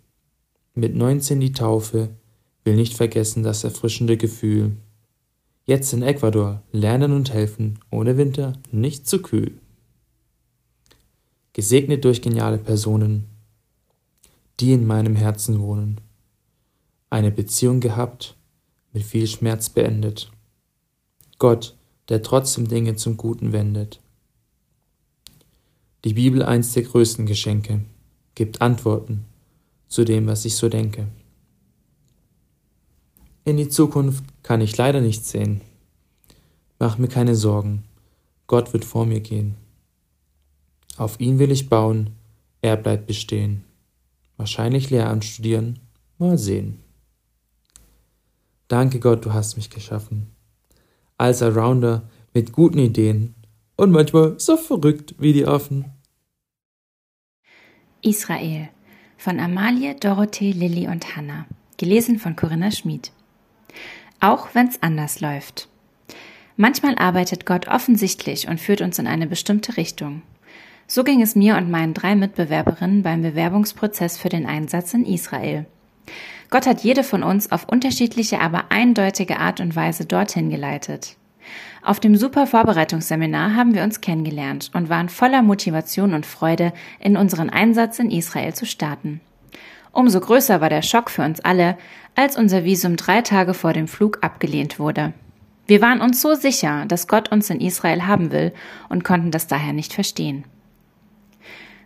[0.75, 2.09] Mit 19 die Taufe,
[2.63, 4.77] will nicht vergessen das erfrischende Gefühl.
[5.65, 9.59] Jetzt in Ecuador lernen und helfen, ohne Winter nicht zu kühl.
[11.53, 13.25] Gesegnet durch geniale Personen,
[14.59, 15.99] die in meinem Herzen wohnen.
[17.09, 18.35] Eine Beziehung gehabt,
[18.93, 20.31] mit viel Schmerz beendet.
[21.39, 21.75] Gott,
[22.09, 23.99] der trotzdem Dinge zum Guten wendet.
[26.03, 27.81] Die Bibel eins der größten Geschenke,
[28.35, 29.25] gibt Antworten
[29.87, 31.07] zu dem, was ich so denke.
[33.45, 35.61] In die Zukunft kann ich leider nicht sehen.
[36.77, 37.83] Mach mir keine Sorgen,
[38.47, 39.55] Gott wird vor mir gehen.
[40.97, 42.11] Auf ihn will ich bauen,
[42.61, 43.63] er bleibt bestehen.
[44.37, 45.79] Wahrscheinlich Lehramt studieren,
[46.17, 46.79] mal sehen.
[48.67, 50.31] Danke Gott, du hast mich geschaffen.
[51.19, 52.03] Als Arounder
[52.33, 53.35] mit guten Ideen
[53.75, 55.85] und manchmal so verrückt wie die Affen.
[58.01, 58.69] Israel
[59.17, 61.45] von Amalie, Dorothee, Lilly und Hannah.
[61.75, 63.11] Gelesen von Corinna Schmid.
[64.21, 65.67] Auch wenn's anders läuft.
[66.55, 70.21] Manchmal arbeitet Gott offensichtlich und führt uns in eine bestimmte Richtung.
[70.87, 75.65] So ging es mir und meinen drei Mitbewerberinnen beim Bewerbungsprozess für den Einsatz in Israel.
[76.49, 81.15] Gott hat jede von uns auf unterschiedliche, aber eindeutige Art und Weise dorthin geleitet.
[81.83, 87.17] Auf dem Super Vorbereitungsseminar haben wir uns kennengelernt und waren voller Motivation und Freude, in
[87.17, 89.21] unseren Einsatz in Israel zu starten.
[89.91, 91.77] Umso größer war der Schock für uns alle,
[92.15, 95.13] als unser Visum drei Tage vor dem Flug abgelehnt wurde.
[95.67, 98.53] Wir waren uns so sicher, dass Gott uns in Israel haben will
[98.89, 100.43] und konnten das daher nicht verstehen.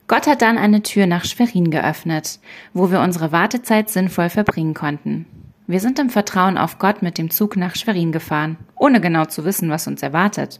[0.07, 2.39] Gott hat dann eine Tür nach Schwerin geöffnet,
[2.73, 5.25] wo wir unsere Wartezeit sinnvoll verbringen konnten.
[5.65, 9.45] Wir sind im Vertrauen auf Gott mit dem Zug nach Schwerin gefahren, ohne genau zu
[9.45, 10.59] wissen, was uns erwartet.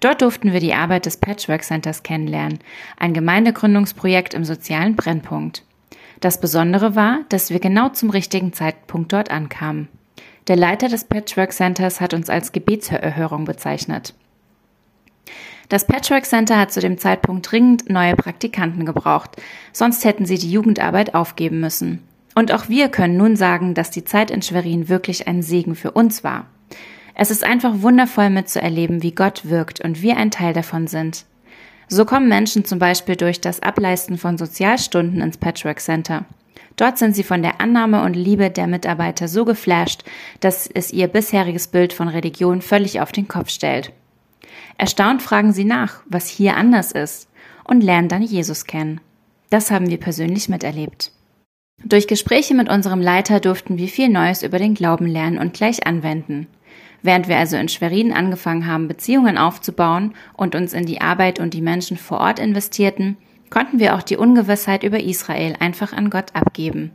[0.00, 2.58] Dort durften wir die Arbeit des Patchwork Centers kennenlernen,
[2.98, 5.64] ein Gemeindegründungsprojekt im sozialen Brennpunkt.
[6.20, 9.88] Das Besondere war, dass wir genau zum richtigen Zeitpunkt dort ankamen.
[10.48, 14.14] Der Leiter des Patchwork Centers hat uns als Gebetserhörung bezeichnet.
[15.70, 19.40] Das Patchwork Center hat zu dem Zeitpunkt dringend neue Praktikanten gebraucht,
[19.72, 22.02] sonst hätten sie die Jugendarbeit aufgeben müssen.
[22.34, 25.92] Und auch wir können nun sagen, dass die Zeit in Schwerin wirklich ein Segen für
[25.92, 26.46] uns war.
[27.14, 31.24] Es ist einfach wundervoll mitzuerleben, wie Gott wirkt und wir ein Teil davon sind.
[31.86, 36.24] So kommen Menschen zum Beispiel durch das Ableisten von Sozialstunden ins Patchwork Center.
[36.74, 40.02] Dort sind sie von der Annahme und Liebe der Mitarbeiter so geflasht,
[40.40, 43.92] dass es ihr bisheriges Bild von Religion völlig auf den Kopf stellt.
[44.78, 47.28] Erstaunt fragen sie nach, was hier anders ist,
[47.64, 49.00] und lernen dann Jesus kennen.
[49.50, 51.12] Das haben wir persönlich miterlebt.
[51.84, 55.86] Durch Gespräche mit unserem Leiter durften wir viel Neues über den Glauben lernen und gleich
[55.86, 56.46] anwenden.
[57.02, 61.54] Während wir also in Schwerin angefangen haben, Beziehungen aufzubauen und uns in die Arbeit und
[61.54, 63.16] die Menschen vor Ort investierten,
[63.48, 66.92] konnten wir auch die Ungewissheit über Israel einfach an Gott abgeben.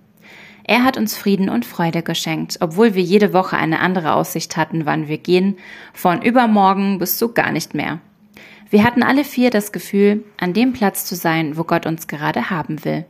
[0.68, 4.88] Er hat uns Frieden und Freude geschenkt, obwohl wir jede Woche eine andere Aussicht hatten,
[4.88, 5.58] wann wir gehen,
[5.94, 8.00] von übermorgen bis zu gar nicht mehr.
[8.72, 12.50] Wir hatten alle vier das Gefühl, an dem Platz zu sein, wo Gott uns gerade
[12.50, 13.06] haben will.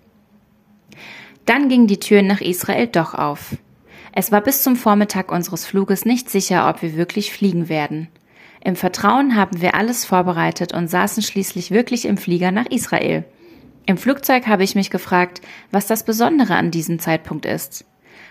[1.46, 3.56] Dann ging die Tür nach Israel doch auf.
[4.12, 8.10] Es war bis zum Vormittag unseres Fluges nicht sicher, ob wir wirklich fliegen werden.
[8.66, 13.24] Im Vertrauen haben wir alles vorbereitet und saßen schließlich wirklich im Flieger nach Israel.
[13.88, 17.86] Im Flugzeug habe ich mich gefragt, was das Besondere an diesem Zeitpunkt ist.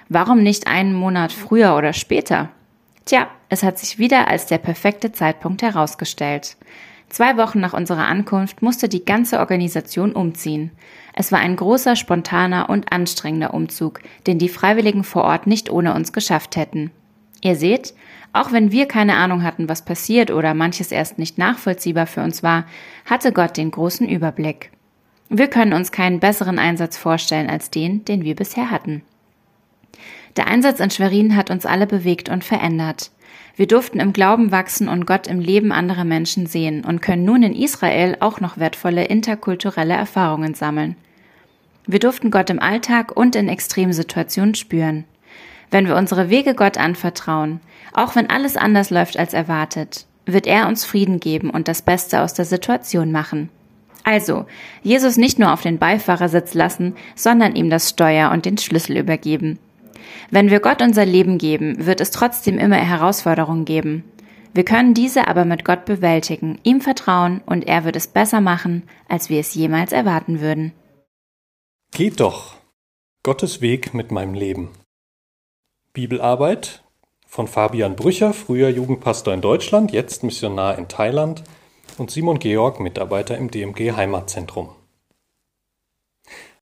[0.09, 2.51] Warum nicht einen Monat früher oder später?
[3.05, 6.57] Tja, es hat sich wieder als der perfekte Zeitpunkt herausgestellt.
[7.09, 10.73] Zwei Wochen nach unserer Ankunft musste die ganze Organisation umziehen.
[11.12, 15.95] Es war ein großer, spontaner und anstrengender Umzug, den die Freiwilligen vor Ort nicht ohne
[15.95, 16.90] uns geschafft hätten.
[17.40, 17.95] Ihr seht,
[18.33, 22.43] auch wenn wir keine Ahnung hatten, was passiert oder manches erst nicht nachvollziehbar für uns
[22.43, 22.64] war,
[23.05, 24.73] hatte Gott den großen Überblick.
[25.28, 29.02] Wir können uns keinen besseren Einsatz vorstellen als den, den wir bisher hatten.
[30.37, 33.10] Der Einsatz in Schwerin hat uns alle bewegt und verändert.
[33.56, 37.42] Wir durften im Glauben wachsen und Gott im Leben anderer Menschen sehen und können nun
[37.42, 40.96] in Israel auch noch wertvolle interkulturelle Erfahrungen sammeln.
[41.87, 45.04] Wir durften Gott im Alltag und in Extremsituationen spüren.
[45.70, 47.60] Wenn wir unsere Wege Gott anvertrauen,
[47.92, 52.22] auch wenn alles anders läuft als erwartet, wird er uns Frieden geben und das Beste
[52.22, 53.50] aus der Situation machen.
[54.05, 54.45] Also,
[54.83, 59.59] Jesus nicht nur auf den Beifahrersitz lassen, sondern ihm das Steuer und den Schlüssel übergeben.
[60.31, 64.05] Wenn wir Gott unser Leben geben, wird es trotzdem immer Herausforderungen geben.
[64.53, 68.85] Wir können diese aber mit Gott bewältigen, ihm vertrauen und er wird es besser machen,
[69.09, 70.73] als wir es jemals erwarten würden.
[71.90, 72.55] Geht doch.
[73.23, 74.71] Gottes Weg mit meinem Leben.
[75.93, 76.83] Bibelarbeit
[77.27, 81.43] von Fabian Brücher, früher Jugendpastor in Deutschland, jetzt Missionar in Thailand
[81.98, 84.70] und Simon Georg, Mitarbeiter im DMG Heimatzentrum.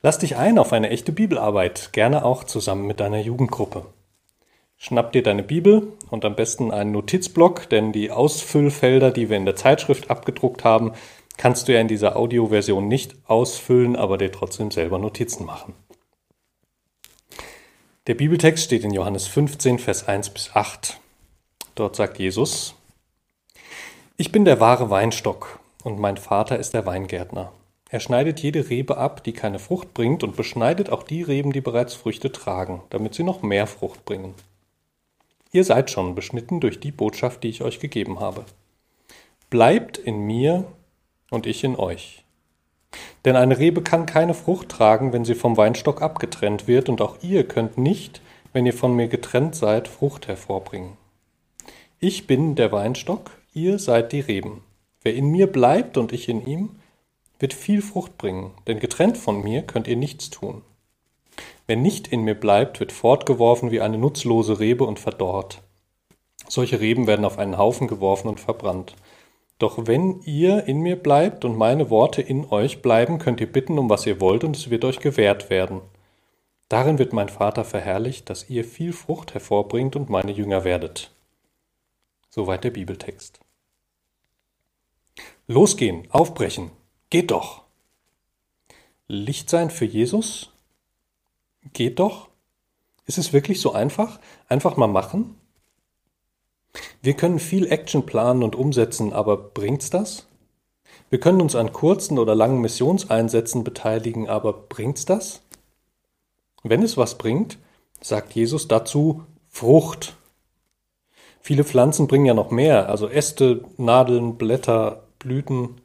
[0.02, 3.86] Lass dich ein auf eine echte Bibelarbeit, gerne auch zusammen mit deiner Jugendgruppe.
[4.76, 9.44] Schnapp dir deine Bibel und am besten einen Notizblock, denn die Ausfüllfelder, die wir in
[9.44, 10.92] der Zeitschrift abgedruckt haben,
[11.36, 15.74] kannst du ja in dieser Audioversion nicht ausfüllen, aber dir trotzdem selber Notizen machen.
[18.08, 20.98] Der Bibeltext steht in Johannes 15, Vers 1 bis 8.
[21.76, 22.74] Dort sagt Jesus,
[24.18, 27.50] Ich bin der wahre Weinstock und mein Vater ist der Weingärtner.
[27.88, 31.62] Er schneidet jede Rebe ab, die keine Frucht bringt, und beschneidet auch die Reben, die
[31.62, 34.34] bereits Früchte tragen, damit sie noch mehr Frucht bringen.
[35.50, 38.44] Ihr seid schon beschnitten durch die Botschaft, die ich euch gegeben habe.
[39.50, 40.64] Bleibt in mir
[41.30, 42.24] und ich in euch.
[43.24, 47.16] Denn eine Rebe kann keine Frucht tragen, wenn sie vom Weinstock abgetrennt wird, und auch
[47.22, 48.20] ihr könnt nicht,
[48.52, 50.98] wenn ihr von mir getrennt seid, Frucht hervorbringen.
[51.98, 54.62] Ich bin der Weinstock, ihr seid die Reben.
[55.02, 56.70] Wer in mir bleibt und ich in ihm,
[57.38, 60.62] wird viel Frucht bringen, denn getrennt von mir könnt ihr nichts tun.
[61.66, 65.62] Wer nicht in mir bleibt, wird fortgeworfen wie eine nutzlose Rebe und verdorrt.
[66.48, 68.94] Solche Reben werden auf einen Haufen geworfen und verbrannt.
[69.58, 73.78] Doch wenn ihr in mir bleibt und meine Worte in euch bleiben, könnt ihr bitten,
[73.78, 75.80] um was ihr wollt, und es wird euch gewährt werden.
[76.68, 81.12] Darin wird mein Vater verherrlicht, dass ihr viel Frucht hervorbringt und meine Jünger werdet.
[82.28, 83.41] Soweit der Bibeltext.
[85.52, 86.70] Losgehen, aufbrechen,
[87.10, 87.62] geht doch.
[89.06, 90.52] Licht sein für Jesus,
[91.72, 92.28] Geht doch.
[93.06, 94.18] Ist es wirklich so einfach?
[94.48, 95.36] Einfach mal machen?
[97.02, 100.26] Wir können viel Action planen und umsetzen, aber bringt's das?
[101.10, 105.42] Wir können uns an kurzen oder langen Missionseinsätzen beteiligen, aber bringt's das?
[106.62, 107.58] Wenn es was bringt,
[108.00, 110.16] sagt Jesus dazu Frucht.
[111.40, 115.80] Viele Pflanzen bringen ja noch mehr, also Äste, Nadeln, Blätter, Blüten.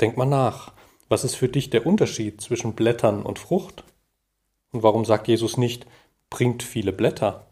[0.00, 0.72] Denk mal nach.
[1.08, 3.84] Was ist für dich der Unterschied zwischen Blättern und Frucht?
[4.72, 5.86] Und warum sagt Jesus nicht,
[6.30, 7.46] bringt viele Blätter?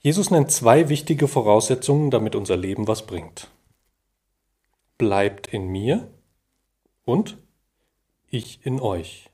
[0.00, 3.48] Jesus nennt zwei wichtige Voraussetzungen, damit unser Leben was bringt.
[4.98, 6.08] Bleibt in mir
[7.04, 7.38] und
[8.28, 9.30] ich in euch.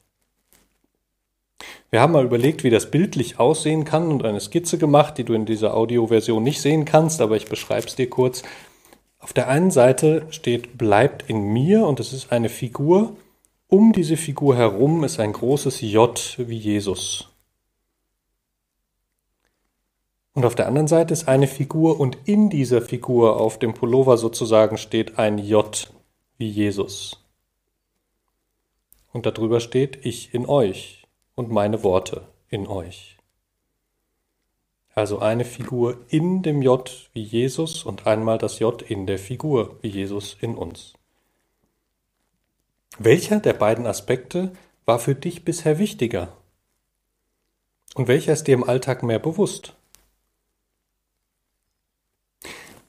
[1.90, 5.32] Wir haben mal überlegt, wie das bildlich aussehen kann und eine Skizze gemacht, die du
[5.32, 8.42] in dieser Audioversion nicht sehen kannst, aber ich beschreibe es dir kurz.
[9.18, 13.16] Auf der einen Seite steht bleibt in mir und es ist eine Figur,
[13.66, 17.28] um diese Figur herum ist ein großes J wie Jesus.
[20.32, 24.16] Und auf der anderen Seite ist eine Figur und in dieser Figur auf dem Pullover
[24.16, 25.92] sozusagen steht ein J
[26.36, 27.24] wie Jesus.
[29.12, 33.17] Und darüber steht ich in euch und meine Worte in euch.
[34.98, 39.78] Also eine Figur in dem J wie Jesus und einmal das J in der Figur
[39.80, 40.94] wie Jesus in uns.
[42.98, 44.50] Welcher der beiden Aspekte
[44.86, 46.36] war für dich bisher wichtiger?
[47.94, 49.76] Und welcher ist dir im Alltag mehr bewusst?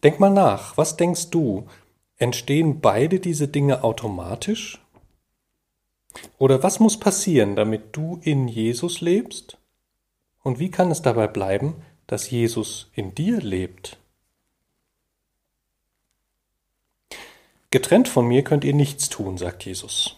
[0.01, 1.67] Denk mal nach, was denkst du?
[2.17, 4.83] Entstehen beide diese Dinge automatisch?
[6.39, 9.59] Oder was muss passieren, damit du in Jesus lebst?
[10.41, 13.97] Und wie kann es dabei bleiben, dass Jesus in dir lebt?
[17.69, 20.15] Getrennt von mir könnt ihr nichts tun, sagt Jesus.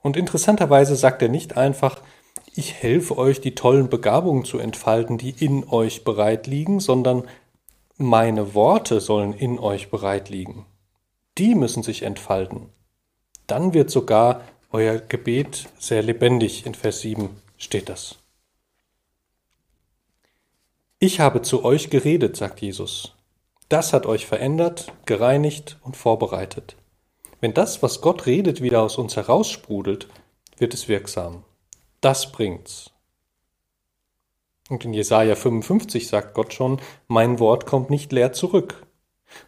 [0.00, 2.00] Und interessanterweise sagt er nicht einfach,
[2.54, 7.28] ich helfe euch, die tollen Begabungen zu entfalten, die in euch bereit liegen, sondern
[7.98, 10.64] meine Worte sollen in euch bereit liegen.
[11.36, 12.70] Die müssen sich entfalten.
[13.46, 14.40] Dann wird sogar
[14.72, 16.64] euer Gebet sehr lebendig.
[16.64, 18.16] In Vers 7 steht das.
[20.98, 23.12] Ich habe zu euch geredet, sagt Jesus.
[23.68, 26.74] Das hat euch verändert, gereinigt und vorbereitet.
[27.38, 30.08] Wenn das, was Gott redet, wieder aus uns heraussprudelt,
[30.56, 31.44] wird es wirksam.
[32.00, 32.92] Das bringt's.
[34.70, 38.86] Und in Jesaja 55 sagt Gott schon, mein Wort kommt nicht leer zurück.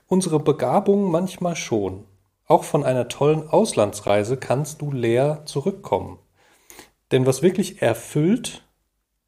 [0.06, 2.04] Unsere Begabung manchmal schon.
[2.46, 6.18] Auch von einer tollen Auslandsreise kannst du leer zurückkommen.
[7.10, 8.68] Denn was wirklich erfüllt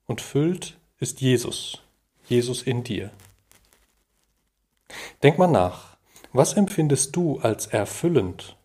[0.04, 1.82] und füllt, ist Jesus.
[2.30, 3.10] Jesus in dir.
[5.22, 5.96] Denk mal nach,
[6.32, 8.56] was empfindest du als erfüllend?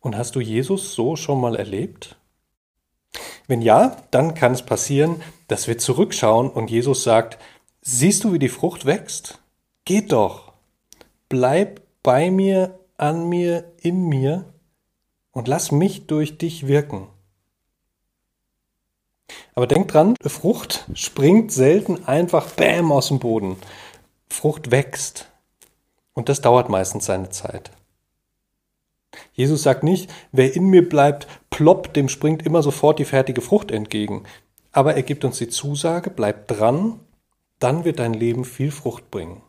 [0.00, 2.16] Und hast du Jesus so schon mal erlebt?
[3.46, 7.38] Wenn ja, dann kann es passieren, dass wir zurückschauen und Jesus sagt,
[7.80, 9.40] siehst du, wie die Frucht wächst?
[9.84, 10.52] Geht doch.
[11.28, 14.52] Bleib bei mir, an mir, in mir
[15.32, 17.08] und lass mich durch dich wirken.
[19.54, 23.56] Aber denk dran, Frucht springt selten einfach bäm aus dem Boden.
[24.28, 25.28] Frucht wächst.
[26.14, 27.70] Und das dauert meistens seine Zeit.
[29.32, 33.70] Jesus sagt nicht, wer in mir bleibt, plopp, dem springt immer sofort die fertige Frucht
[33.70, 34.24] entgegen.
[34.72, 37.00] Aber er gibt uns die Zusage, bleib dran,
[37.58, 39.42] dann wird dein Leben viel Frucht bringen.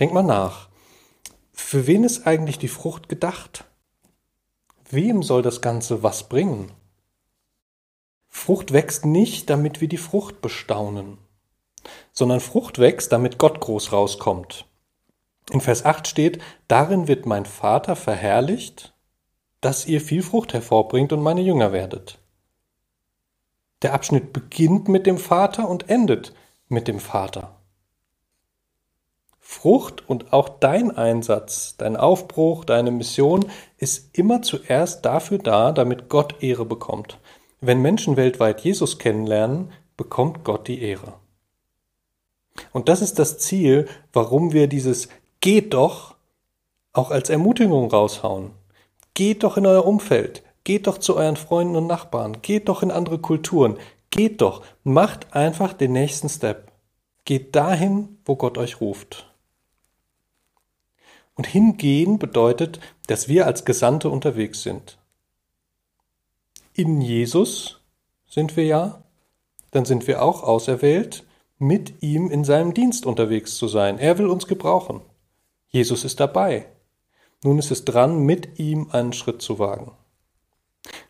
[0.00, 0.68] Denk mal nach.
[1.52, 3.64] Für wen ist eigentlich die Frucht gedacht?
[4.90, 6.72] Wem soll das Ganze was bringen?
[8.28, 11.18] Frucht wächst nicht, damit wir die Frucht bestaunen,
[12.12, 14.66] sondern Frucht wächst, damit Gott groß rauskommt.
[15.50, 18.94] In Vers 8 steht, darin wird mein Vater verherrlicht,
[19.60, 22.18] dass ihr viel Frucht hervorbringt und meine Jünger werdet.
[23.82, 26.34] Der Abschnitt beginnt mit dem Vater und endet
[26.68, 27.54] mit dem Vater.
[29.40, 36.10] Frucht und auch dein Einsatz, dein Aufbruch, deine Mission ist immer zuerst dafür da, damit
[36.10, 37.18] Gott Ehre bekommt.
[37.60, 41.14] Wenn Menschen weltweit Jesus kennenlernen, bekommt Gott die Ehre.
[42.72, 45.08] Und das ist das Ziel, warum wir dieses
[45.40, 46.14] Geht doch
[46.92, 48.52] auch als Ermutigung raushauen.
[49.14, 52.92] Geht doch in euer Umfeld, geht doch zu euren Freunden und Nachbarn, geht doch in
[52.92, 53.76] andere Kulturen,
[54.10, 56.70] geht doch, macht einfach den nächsten Step.
[57.24, 59.32] Geht dahin, wo Gott euch ruft.
[61.34, 62.78] Und hingehen bedeutet,
[63.08, 64.97] dass wir als Gesandte unterwegs sind
[66.78, 67.80] in Jesus
[68.28, 69.02] sind wir ja,
[69.72, 71.24] dann sind wir auch auserwählt,
[71.58, 73.98] mit ihm in seinem Dienst unterwegs zu sein.
[73.98, 75.00] Er will uns gebrauchen.
[75.70, 76.66] Jesus ist dabei.
[77.42, 79.90] Nun ist es dran, mit ihm einen Schritt zu wagen.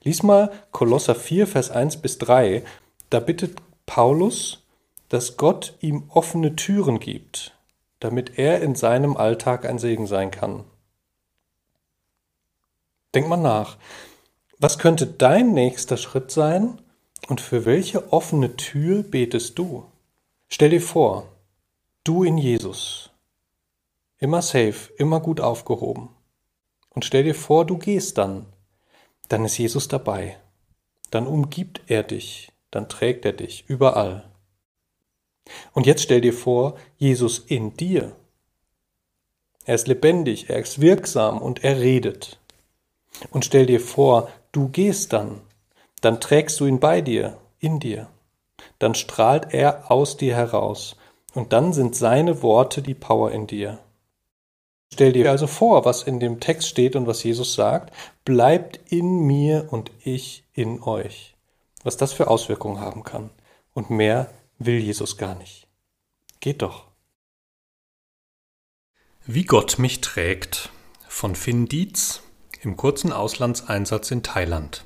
[0.02, 2.64] Lies mal Kolosser 4, Vers 1 bis 3.
[3.10, 4.64] Da bittet Paulus,
[5.10, 7.54] dass Gott ihm offene Türen gibt,
[8.00, 10.64] damit er in seinem Alltag ein Segen sein kann.
[13.14, 13.76] Denk mal nach.
[14.60, 16.80] Was könnte dein nächster Schritt sein
[17.28, 19.84] und für welche offene Tür betest du?
[20.48, 21.28] Stell dir vor,
[22.02, 23.10] du in Jesus.
[24.18, 26.08] Immer safe, immer gut aufgehoben.
[26.90, 28.46] Und stell dir vor, du gehst dann.
[29.28, 30.38] Dann ist Jesus dabei.
[31.12, 32.50] Dann umgibt er dich.
[32.72, 34.28] Dann trägt er dich überall.
[35.72, 38.16] Und jetzt stell dir vor, Jesus in dir.
[39.64, 42.40] Er ist lebendig, er ist wirksam und er redet.
[43.30, 44.28] Und stell dir vor,
[44.58, 45.40] Du gehst dann,
[46.00, 48.08] dann trägst du ihn bei dir, in dir.
[48.80, 50.96] Dann strahlt er aus dir heraus,
[51.32, 53.78] und dann sind seine Worte die Power in dir.
[54.92, 57.94] Stell dir also vor, was in dem Text steht und was Jesus sagt,
[58.24, 61.36] bleibt in mir und ich in euch.
[61.84, 63.30] Was das für Auswirkungen haben kann.
[63.74, 64.28] Und mehr
[64.58, 65.68] will Jesus gar nicht.
[66.40, 66.88] Geht doch.
[69.24, 70.70] Wie Gott mich trägt
[71.06, 72.22] von Finn Dietz
[72.68, 74.84] im kurzen Auslandseinsatz in Thailand.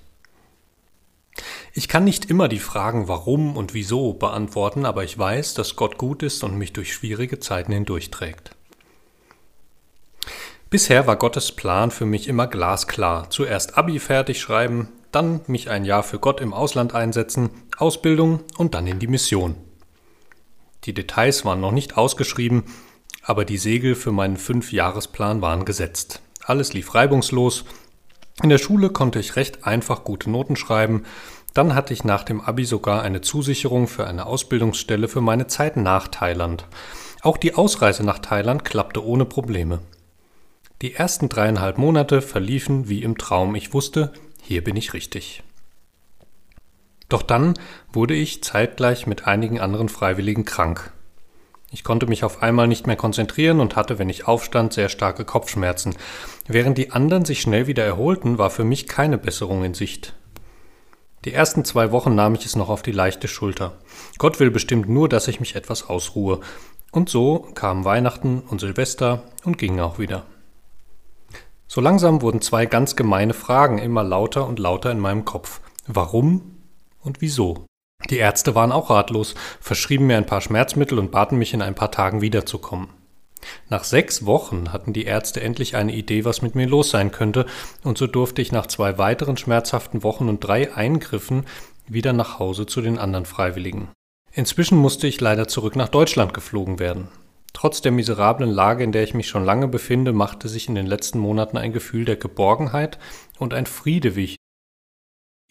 [1.72, 5.98] Ich kann nicht immer die Fragen warum und wieso beantworten, aber ich weiß, dass Gott
[5.98, 8.54] gut ist und mich durch schwierige Zeiten hindurchträgt.
[10.70, 13.30] Bisher war Gottes Plan für mich immer glasklar.
[13.30, 18.74] Zuerst Abi fertig schreiben, dann mich ein Jahr für Gott im Ausland einsetzen, Ausbildung und
[18.74, 19.56] dann in die Mission.
[20.84, 22.64] Die Details waren noch nicht ausgeschrieben,
[23.22, 26.22] aber die Segel für meinen Fünfjahresplan waren gesetzt.
[26.44, 27.64] Alles lief reibungslos.
[28.42, 31.04] In der Schule konnte ich recht einfach gute Noten schreiben.
[31.54, 35.76] Dann hatte ich nach dem Abi sogar eine Zusicherung für eine Ausbildungsstelle für meine Zeit
[35.76, 36.66] nach Thailand.
[37.20, 39.80] Auch die Ausreise nach Thailand klappte ohne Probleme.
[40.80, 43.54] Die ersten dreieinhalb Monate verliefen wie im Traum.
[43.54, 44.12] Ich wusste,
[44.42, 45.44] hier bin ich richtig.
[47.08, 47.54] Doch dann
[47.92, 50.92] wurde ich zeitgleich mit einigen anderen Freiwilligen krank.
[51.74, 55.24] Ich konnte mich auf einmal nicht mehr konzentrieren und hatte, wenn ich aufstand, sehr starke
[55.24, 55.96] Kopfschmerzen.
[56.46, 60.14] Während die anderen sich schnell wieder erholten, war für mich keine Besserung in Sicht.
[61.24, 63.78] Die ersten zwei Wochen nahm ich es noch auf die leichte Schulter.
[64.18, 66.40] Gott will bestimmt nur, dass ich mich etwas ausruhe.
[66.90, 70.26] Und so kamen Weihnachten und Silvester und gingen auch wieder.
[71.68, 75.62] So langsam wurden zwei ganz gemeine Fragen immer lauter und lauter in meinem Kopf.
[75.86, 76.58] Warum
[77.00, 77.64] und wieso?
[78.10, 81.74] Die Ärzte waren auch ratlos, verschrieben mir ein paar Schmerzmittel und baten mich in ein
[81.74, 82.88] paar Tagen wiederzukommen.
[83.68, 87.46] Nach sechs Wochen hatten die Ärzte endlich eine Idee, was mit mir los sein könnte,
[87.82, 91.46] und so durfte ich nach zwei weiteren schmerzhaften Wochen und drei Eingriffen
[91.88, 93.88] wieder nach Hause zu den anderen Freiwilligen.
[94.32, 97.08] Inzwischen musste ich leider zurück nach Deutschland geflogen werden.
[97.52, 100.86] Trotz der miserablen Lage, in der ich mich schon lange befinde, machte sich in den
[100.86, 102.98] letzten Monaten ein Gefühl der Geborgenheit
[103.38, 104.36] und ein Friede, wie ich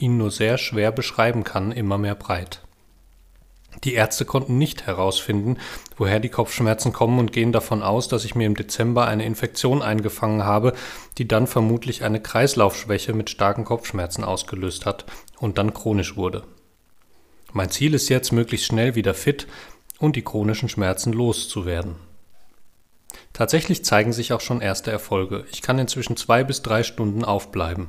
[0.02, 2.62] ihn nur sehr schwer beschreiben kann, immer mehr breit.
[3.84, 5.58] Die Ärzte konnten nicht herausfinden,
[5.98, 9.82] woher die Kopfschmerzen kommen und gehen davon aus, dass ich mir im Dezember eine Infektion
[9.82, 10.74] eingefangen habe,
[11.18, 15.06] die dann vermutlich eine Kreislaufschwäche mit starken Kopfschmerzen ausgelöst hat
[15.40, 16.44] und dann chronisch wurde.
[17.54, 19.48] Mein Ziel ist jetzt, möglichst schnell wieder fit
[20.00, 21.96] und die chronischen Schmerzen loszuwerden.
[23.34, 25.46] Tatsächlich zeigen sich auch schon erste Erfolge.
[25.52, 27.88] Ich kann inzwischen zwei bis drei Stunden aufbleiben.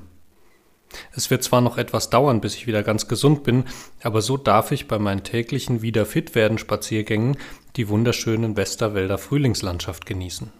[1.15, 3.65] Es wird zwar noch etwas dauern, bis ich wieder ganz gesund bin,
[4.03, 7.37] aber so darf ich bei meinen täglichen wieder fit werden Spaziergängen
[7.77, 10.53] die wunderschönen Westerwälder Frühlingslandschaft genießen.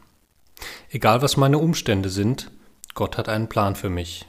[0.91, 2.51] Egal was meine Umstände sind,
[2.95, 4.27] Gott hat einen Plan für mich.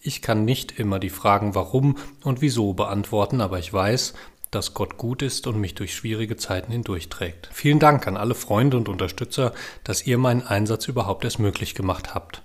[0.00, 4.14] Ich kann nicht immer die Fragen warum und wieso beantworten, aber ich weiß,
[4.54, 7.48] dass Gott gut ist und mich durch schwierige Zeiten hindurchträgt.
[7.52, 12.14] Vielen Dank an alle Freunde und Unterstützer, dass ihr meinen Einsatz überhaupt erst möglich gemacht
[12.14, 12.42] habt.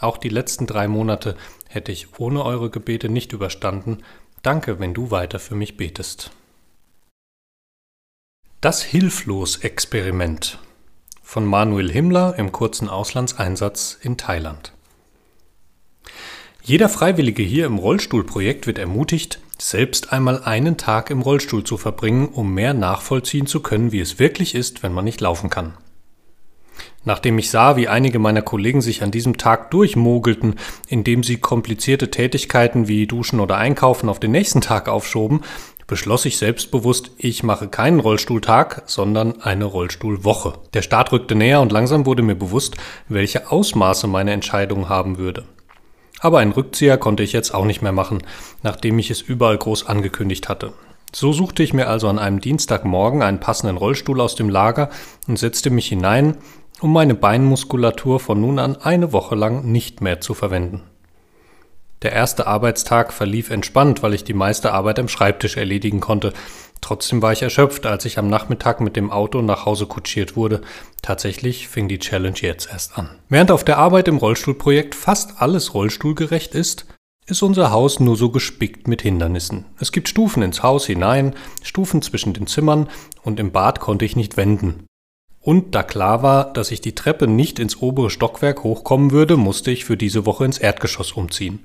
[0.00, 1.36] Auch die letzten drei Monate
[1.68, 3.98] hätte ich ohne eure Gebete nicht überstanden.
[4.42, 6.30] Danke, wenn du weiter für mich betest.
[8.60, 10.58] Das Hilflos-Experiment
[11.22, 14.72] von Manuel Himmler im kurzen Auslandseinsatz in Thailand.
[16.62, 22.28] Jeder Freiwillige hier im Rollstuhlprojekt wird ermutigt, selbst einmal einen Tag im Rollstuhl zu verbringen,
[22.28, 25.74] um mehr nachvollziehen zu können, wie es wirklich ist, wenn man nicht laufen kann.
[27.08, 30.56] Nachdem ich sah, wie einige meiner Kollegen sich an diesem Tag durchmogelten,
[30.88, 35.40] indem sie komplizierte Tätigkeiten wie Duschen oder Einkaufen auf den nächsten Tag aufschoben,
[35.86, 40.58] beschloss ich selbstbewusst, ich mache keinen Rollstuhltag, sondern eine Rollstuhlwoche.
[40.74, 42.76] Der Start rückte näher und langsam wurde mir bewusst,
[43.08, 45.46] welche Ausmaße meine Entscheidung haben würde.
[46.20, 48.18] Aber einen Rückzieher konnte ich jetzt auch nicht mehr machen,
[48.62, 50.74] nachdem ich es überall groß angekündigt hatte.
[51.14, 54.90] So suchte ich mir also an einem Dienstagmorgen einen passenden Rollstuhl aus dem Lager
[55.26, 56.36] und setzte mich hinein,
[56.80, 60.82] um meine Beinmuskulatur von nun an eine Woche lang nicht mehr zu verwenden.
[62.02, 66.32] Der erste Arbeitstag verlief entspannt, weil ich die meiste Arbeit am Schreibtisch erledigen konnte.
[66.80, 70.60] Trotzdem war ich erschöpft, als ich am Nachmittag mit dem Auto nach Hause kutschiert wurde.
[71.02, 73.10] Tatsächlich fing die Challenge jetzt erst an.
[73.28, 76.86] Während auf der Arbeit im Rollstuhlprojekt fast alles rollstuhlgerecht ist,
[77.26, 79.66] ist unser Haus nur so gespickt mit Hindernissen.
[79.80, 82.88] Es gibt Stufen ins Haus hinein, Stufen zwischen den Zimmern
[83.22, 84.87] und im Bad konnte ich nicht wenden.
[85.48, 89.70] Und da klar war, dass ich die Treppe nicht ins obere Stockwerk hochkommen würde, musste
[89.70, 91.60] ich für diese Woche ins Erdgeschoss umziehen.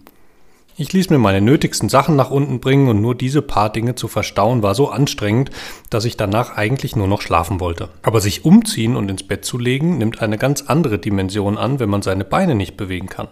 [0.78, 4.08] Ich ließ mir meine nötigsten Sachen nach unten bringen und nur diese paar Dinge zu
[4.08, 5.50] verstauen war so anstrengend,
[5.90, 7.90] dass ich danach eigentlich nur noch schlafen wollte.
[8.04, 11.90] Aber sich umziehen und ins Bett zu legen nimmt eine ganz andere Dimension an, wenn
[11.90, 13.28] man seine Beine nicht bewegen kann.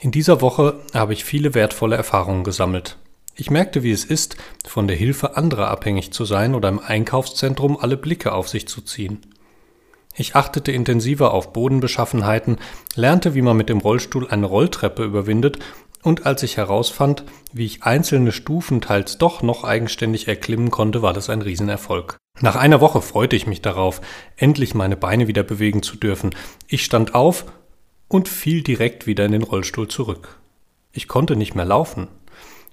[0.00, 2.98] In dieser Woche habe ich viele wertvolle Erfahrungen gesammelt.
[3.34, 7.78] Ich merkte, wie es ist, von der Hilfe anderer abhängig zu sein oder im Einkaufszentrum
[7.80, 9.20] alle Blicke auf sich zu ziehen.
[10.14, 12.58] Ich achtete intensiver auf Bodenbeschaffenheiten,
[12.94, 15.58] lernte, wie man mit dem Rollstuhl eine Rolltreppe überwindet
[16.02, 21.12] und als ich herausfand, wie ich einzelne Stufen teils doch noch eigenständig erklimmen konnte, war
[21.12, 22.18] das ein Riesenerfolg.
[22.40, 24.00] Nach einer Woche freute ich mich darauf,
[24.36, 26.34] endlich meine Beine wieder bewegen zu dürfen.
[26.66, 27.46] Ich stand auf
[28.08, 30.40] und fiel direkt wieder in den Rollstuhl zurück.
[30.92, 32.08] Ich konnte nicht mehr laufen.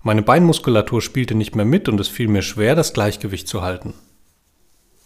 [0.01, 3.93] Meine Beinmuskulatur spielte nicht mehr mit und es fiel mir schwer, das Gleichgewicht zu halten.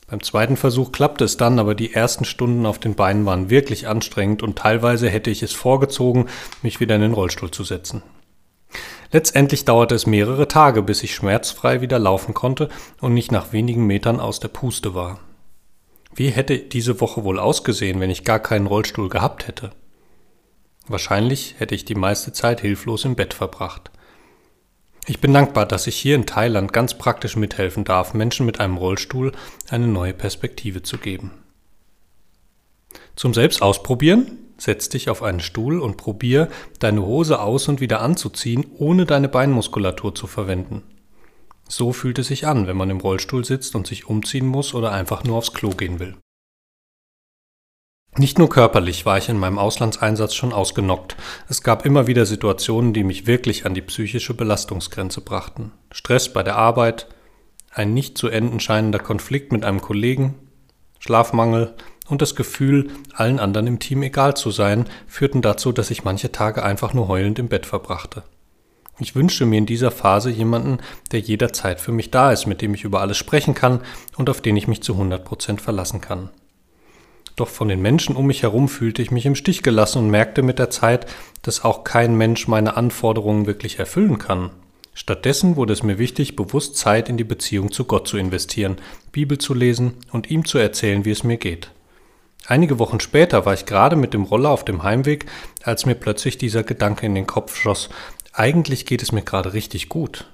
[0.08, 3.88] Beim zweiten Versuch klappte es dann, aber die ersten Stunden auf den Beinen waren wirklich
[3.88, 6.28] anstrengend und teilweise hätte ich es vorgezogen,
[6.62, 8.04] mich wieder in den Rollstuhl zu setzen.
[9.12, 12.70] Letztendlich dauerte es mehrere Tage, bis ich schmerzfrei wieder laufen konnte
[13.00, 15.20] und nicht nach wenigen Metern aus der Puste war.
[16.16, 19.72] Wie hätte diese Woche wohl ausgesehen, wenn ich gar keinen Rollstuhl gehabt hätte?
[20.88, 23.90] Wahrscheinlich hätte ich die meiste Zeit hilflos im Bett verbracht.
[25.06, 28.78] Ich bin dankbar, dass ich hier in Thailand ganz praktisch mithelfen darf, Menschen mit einem
[28.78, 29.34] Rollstuhl
[29.70, 31.32] eine neue Perspektive zu geben.
[33.16, 36.48] Zum Selbstausprobieren setz dich auf einen Stuhl und probier,
[36.80, 40.84] deine Hose aus und wieder anzuziehen, ohne deine Beinmuskulatur zu verwenden.
[41.68, 44.92] So fühlt es sich an, wenn man im Rollstuhl sitzt und sich umziehen muss oder
[44.92, 46.16] einfach nur aufs Klo gehen will.
[48.16, 51.16] Nicht nur körperlich war ich in meinem Auslandseinsatz schon ausgenockt.
[51.50, 55.72] Es gab immer wieder Situationen, die mich wirklich an die psychische Belastungsgrenze brachten.
[55.92, 57.08] Stress bei der Arbeit,
[57.72, 60.36] ein nicht zu enden scheinender Konflikt mit einem Kollegen,
[61.00, 61.74] Schlafmangel
[62.08, 66.32] und das Gefühl, allen anderen im Team egal zu sein, führten dazu, dass ich manche
[66.32, 68.22] Tage einfach nur heulend im Bett verbrachte.
[69.00, 70.78] Ich wünschte mir in dieser Phase jemanden,
[71.12, 73.82] der jederzeit für mich da ist, mit dem ich über alles sprechen kann
[74.18, 76.30] und auf den ich mich zu 100 Prozent verlassen kann.
[77.36, 80.44] Doch von den Menschen um mich herum fühlte ich mich im Stich gelassen und merkte
[80.44, 81.08] mit der Zeit,
[81.42, 84.52] dass auch kein Mensch meine Anforderungen wirklich erfüllen kann.
[84.94, 88.78] Stattdessen wurde es mir wichtig, bewusst Zeit in die Beziehung zu Gott zu investieren,
[89.12, 91.72] Bibel zu lesen und ihm zu erzählen, wie es mir geht.
[92.46, 95.26] Einige Wochen später war ich gerade mit dem Roller auf dem Heimweg,
[95.64, 97.90] als mir plötzlich dieser Gedanke in den Kopf schoss,
[98.34, 100.30] eigentlich geht es mir gerade richtig gut.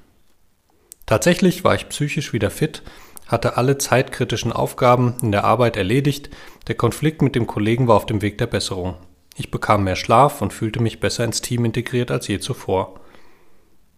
[1.06, 2.82] Tatsächlich war ich psychisch wieder fit,
[3.30, 6.30] hatte alle zeitkritischen Aufgaben in der Arbeit erledigt,
[6.68, 8.96] der Konflikt mit dem Kollegen war auf dem Weg der Besserung.
[9.38, 13.00] Ich bekam mehr Schlaf und fühlte mich besser ins Team integriert als je zuvor.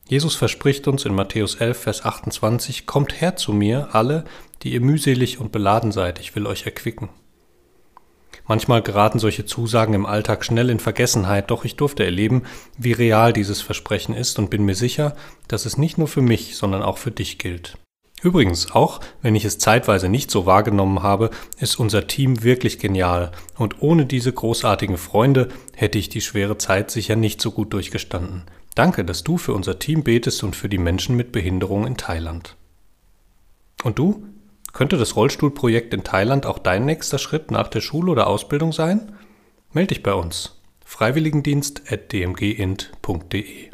[0.07, 4.25] Jesus verspricht uns in Matthäus 11, Vers 28, Kommt her zu mir, alle,
[4.61, 7.09] die ihr mühselig und beladen seid, ich will euch erquicken.
[8.45, 12.43] Manchmal geraten solche Zusagen im Alltag schnell in Vergessenheit, doch ich durfte erleben,
[12.77, 15.15] wie real dieses Versprechen ist und bin mir sicher,
[15.47, 17.77] dass es nicht nur für mich, sondern auch für dich gilt.
[18.24, 23.32] Übrigens, auch wenn ich es zeitweise nicht so wahrgenommen habe, ist unser Team wirklich genial
[23.57, 28.43] und ohne diese großartigen Freunde hätte ich die schwere Zeit sicher nicht so gut durchgestanden.
[28.76, 32.55] Danke, dass du für unser Team betest und für die Menschen mit Behinderung in Thailand.
[33.84, 34.24] Und du?
[34.72, 39.11] Könnte das Rollstuhlprojekt in Thailand auch dein nächster Schritt nach der Schule oder Ausbildung sein?
[39.74, 40.61] Meld dich bei uns.
[40.86, 43.70] Freiwilligendienst.dmgint.de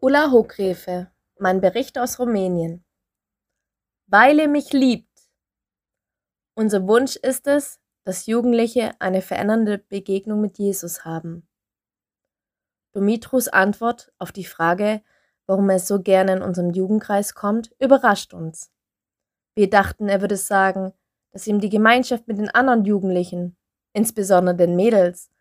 [0.00, 2.84] Ulla Hochgräfe, mein Bericht aus Rumänien.
[4.06, 5.08] Weil ihr mich liebt.
[6.54, 11.48] Unser Wunsch ist es, dass Jugendliche eine verändernde Begegnung mit Jesus haben.
[12.92, 15.02] Domitrus Antwort auf die Frage,
[15.46, 18.70] warum er so gerne in unseren Jugendkreis kommt, überrascht uns.
[19.56, 20.92] Wir dachten, er würde sagen,
[21.32, 23.56] dass ihm die Gemeinschaft mit den anderen Jugendlichen,
[23.94, 25.32] insbesondere den Mädels,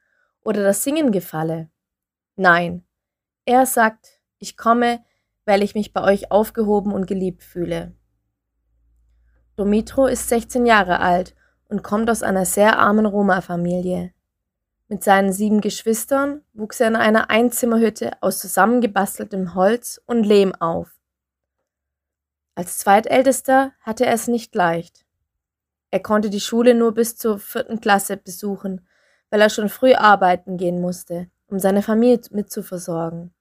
[0.42, 1.70] oder das Singen gefalle.
[2.38, 2.88] Nein,
[3.46, 5.04] er sagt, ich komme,
[5.46, 7.94] weil ich mich bei euch aufgehoben und geliebt fühle.
[9.56, 11.36] Domitro ist 16 Jahre alt
[11.70, 14.14] und kommt aus einer sehr armen Roma-Familie.
[14.90, 20.92] Mit seinen sieben Geschwistern wuchs er in einer Einzimmerhütte aus zusammengebasteltem Holz und Lehm auf.
[22.56, 25.06] Als Zweitältester hatte er es nicht leicht.
[25.92, 28.88] Er konnte die Schule nur bis zur vierten Klasse besuchen,
[29.30, 33.34] weil er schon früh arbeiten gehen musste, um seine Familie mitzuversorgen.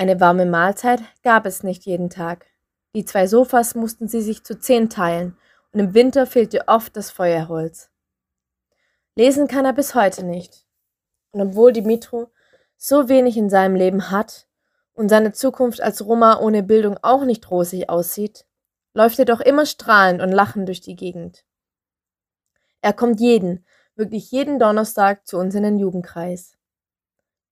[0.00, 2.46] Eine warme Mahlzeit gab es nicht jeden Tag.
[2.94, 5.36] Die zwei Sofas mussten sie sich zu zehn teilen,
[5.72, 7.90] und im Winter fehlte oft das Feuerholz.
[9.14, 10.64] Lesen kann er bis heute nicht.
[11.32, 12.32] Und obwohl Dimitro
[12.78, 14.48] so wenig in seinem Leben hat
[14.94, 18.46] und seine Zukunft als Roma ohne Bildung auch nicht rosig aussieht,
[18.94, 21.44] läuft er doch immer strahlend und lachend durch die Gegend.
[22.80, 26.56] Er kommt jeden, wirklich jeden Donnerstag zu uns in den Jugendkreis.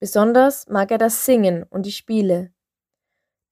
[0.00, 2.52] Besonders mag er das Singen und die Spiele.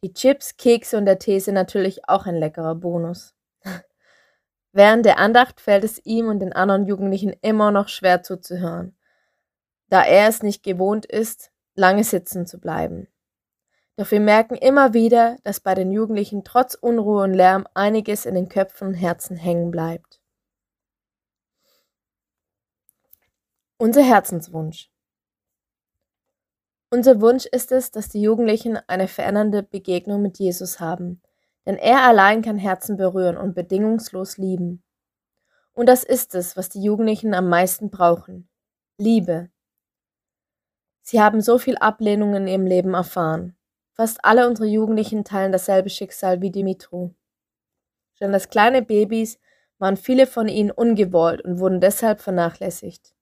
[0.05, 3.35] Die Chips, Kekse und der Tee sind natürlich auch ein leckerer Bonus.
[4.73, 8.97] Während der Andacht fällt es ihm und den anderen Jugendlichen immer noch schwer zuzuhören,
[9.89, 13.09] da er es nicht gewohnt ist, lange sitzen zu bleiben.
[13.97, 18.35] Doch wir merken immer wieder, dass bei den Jugendlichen trotz Unruhe und Lärm einiges in
[18.35, 20.21] den Köpfen und Herzen hängen bleibt.
[23.79, 24.91] Unser Herzenswunsch.
[26.89, 31.21] Unser Wunsch ist es, dass die Jugendlichen eine verändernde Begegnung mit Jesus haben,
[31.67, 34.85] denn er allein kann Herzen berühren und bedingungslos lieben.
[35.73, 38.49] Und das ist es, was die Jugendlichen am meisten brauchen.
[38.99, 39.51] Liebe.
[41.03, 43.57] Sie haben so viel Ablehnung in ihrem Leben erfahren.
[43.93, 47.11] Fast alle unsere Jugendlichen teilen dasselbe Schicksal wie Dimitru.
[48.15, 49.39] Schon als kleine Babys
[49.79, 53.16] waren viele von ihnen ungewollt und wurden deshalb vernachlässigt.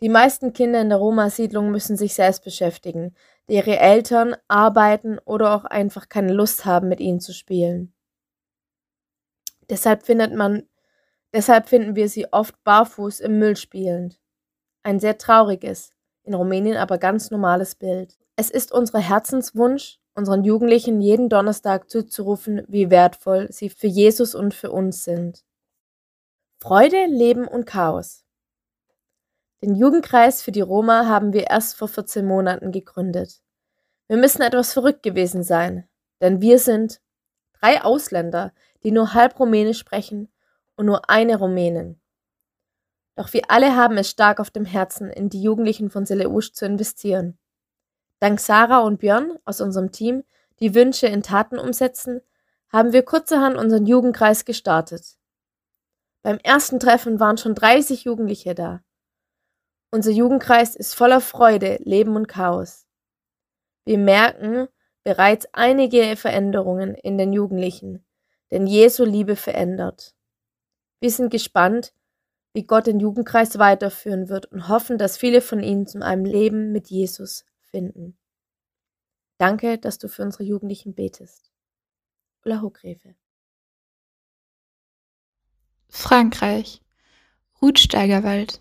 [0.00, 5.54] Die meisten Kinder in der Roma-Siedlung müssen sich selbst beschäftigen, da ihre Eltern arbeiten oder
[5.54, 7.92] auch einfach keine Lust haben, mit ihnen zu spielen.
[9.68, 10.68] Deshalb findet man,
[11.34, 14.20] deshalb finden wir sie oft barfuß im Müll spielend.
[14.84, 15.92] Ein sehr trauriges,
[16.22, 18.16] in Rumänien aber ganz normales Bild.
[18.36, 24.54] Es ist unser Herzenswunsch, unseren Jugendlichen jeden Donnerstag zuzurufen, wie wertvoll sie für Jesus und
[24.54, 25.44] für uns sind.
[26.60, 28.24] Freude, Leben und Chaos.
[29.62, 33.40] Den Jugendkreis für die Roma haben wir erst vor 14 Monaten gegründet.
[34.06, 35.88] Wir müssen etwas verrückt gewesen sein,
[36.20, 37.00] denn wir sind
[37.60, 38.52] drei Ausländer,
[38.84, 40.28] die nur halb Rumänisch sprechen
[40.76, 42.00] und nur eine Rumänin.
[43.16, 46.64] Doch wir alle haben es stark auf dem Herzen, in die Jugendlichen von Seleusch zu
[46.64, 47.36] investieren.
[48.20, 50.22] Dank Sarah und Björn aus unserem Team,
[50.60, 52.20] die Wünsche in Taten umsetzen,
[52.68, 55.16] haben wir kurzerhand unseren Jugendkreis gestartet.
[56.22, 58.82] Beim ersten Treffen waren schon 30 Jugendliche da.
[59.90, 62.86] Unser Jugendkreis ist voller Freude, Leben und Chaos.
[63.84, 64.68] Wir merken
[65.02, 68.04] bereits einige Veränderungen in den Jugendlichen,
[68.50, 70.14] denn Jesu Liebe verändert.
[71.00, 71.94] Wir sind gespannt,
[72.52, 76.72] wie Gott den Jugendkreis weiterführen wird und hoffen, dass viele von ihnen zu einem Leben
[76.72, 78.18] mit Jesus finden.
[79.38, 81.50] Danke, dass du für unsere Jugendlichen betest.
[82.44, 83.14] Ulla Hochgräfe.
[85.88, 86.82] Frankreich.
[87.62, 88.60] Ruth Steigerwald.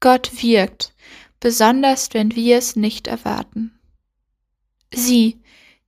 [0.00, 0.94] Gott wirkt,
[1.40, 3.78] besonders wenn wir es nicht erwarten.
[4.92, 5.40] Sie,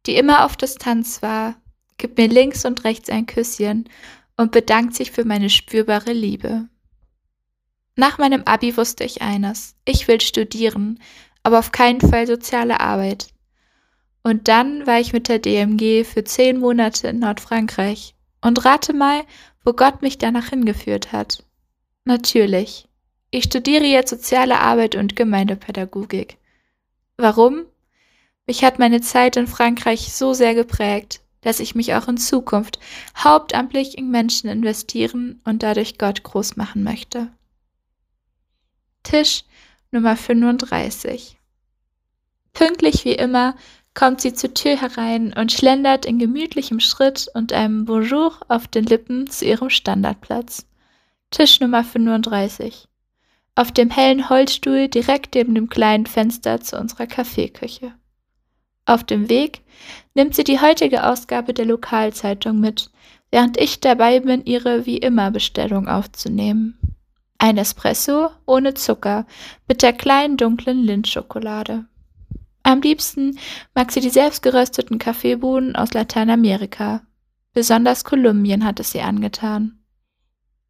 [0.07, 1.57] die immer auf Distanz war,
[1.97, 3.89] gibt mir links und rechts ein Küsschen
[4.37, 6.69] und bedankt sich für meine spürbare Liebe.
[7.97, 9.77] Nach meinem Abi wusste ich eines.
[9.85, 10.99] Ich will studieren,
[11.43, 13.29] aber auf keinen Fall soziale Arbeit.
[14.23, 18.15] Und dann war ich mit der DMG für zehn Monate in Nordfrankreich.
[18.41, 19.23] Und rate mal,
[19.65, 21.45] wo Gott mich danach hingeführt hat.
[22.05, 22.89] Natürlich.
[23.35, 26.37] Ich studiere jetzt soziale Arbeit und Gemeindepädagogik.
[27.17, 27.65] Warum?
[28.47, 32.79] Mich hat meine Zeit in Frankreich so sehr geprägt, dass ich mich auch in Zukunft
[33.17, 37.33] hauptamtlich in Menschen investieren und dadurch Gott groß machen möchte.
[39.03, 39.45] Tisch
[39.93, 41.39] Nummer 35.
[42.53, 43.57] Pünktlich wie immer
[43.95, 48.85] kommt sie zur Tür herein und schlendert in gemütlichem Schritt und einem Bonjour auf den
[48.85, 50.67] Lippen zu ihrem Standardplatz.
[51.31, 52.89] Tisch Nummer 35.
[53.55, 57.93] Auf dem hellen Holzstuhl direkt neben dem kleinen Fenster zu unserer Kaffeeküche.
[58.87, 59.61] Auf dem Weg
[60.15, 62.91] nimmt sie die heutige Ausgabe der Lokalzeitung mit,
[63.31, 66.79] während ich dabei bin, ihre wie immer Bestellung aufzunehmen.
[67.39, 69.27] Ein Espresso ohne Zucker
[69.69, 71.85] mit der kleinen dunklen Lindschokolade.
[72.63, 73.39] Am liebsten
[73.75, 77.03] mag sie die selbstgerösteten Kaffeebohnen aus Lateinamerika.
[77.53, 79.82] Besonders Kolumbien hat es ihr angetan.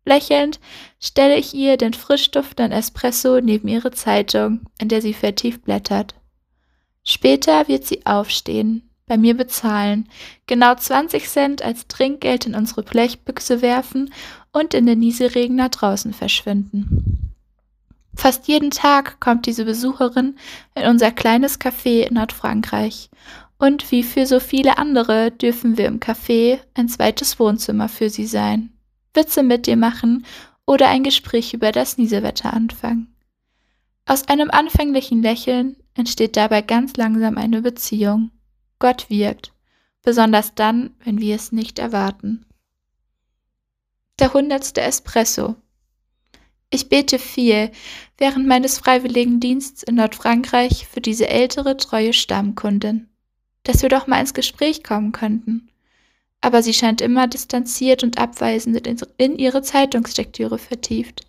[0.04, 0.58] Lächelnd
[1.00, 6.14] stelle ich ihr den frisch duftenden Espresso neben ihre Zeitung, in der sie vertieft blättert.
[7.04, 10.08] Später wird sie aufstehen, bei mir bezahlen,
[10.46, 14.12] genau 20 Cent als Trinkgeld in unsere Blechbüchse werfen
[14.52, 17.34] und in den Nieselregen nach draußen verschwinden.
[18.14, 20.36] Fast jeden Tag kommt diese Besucherin
[20.74, 23.10] in unser kleines Café in Nordfrankreich.
[23.58, 28.26] Und wie für so viele andere dürfen wir im Café ein zweites Wohnzimmer für sie
[28.26, 28.72] sein,
[29.14, 30.24] Witze mit ihr machen
[30.66, 33.14] oder ein Gespräch über das Nieselwetter anfangen.
[34.06, 38.30] Aus einem anfänglichen Lächeln entsteht dabei ganz langsam eine Beziehung.
[38.78, 39.52] Gott wirkt,
[40.02, 42.46] besonders dann, wenn wir es nicht erwarten.
[44.18, 45.56] Der hundertste Espresso.
[46.70, 47.70] Ich bete viel
[48.16, 53.08] während meines freiwilligen Dienstes in Nordfrankreich für diese ältere, treue Stammkundin,
[53.62, 55.68] dass wir doch mal ins Gespräch kommen könnten.
[56.42, 58.86] Aber sie scheint immer distanziert und abweisend
[59.16, 61.24] in ihre Zeitungslektüre vertieft.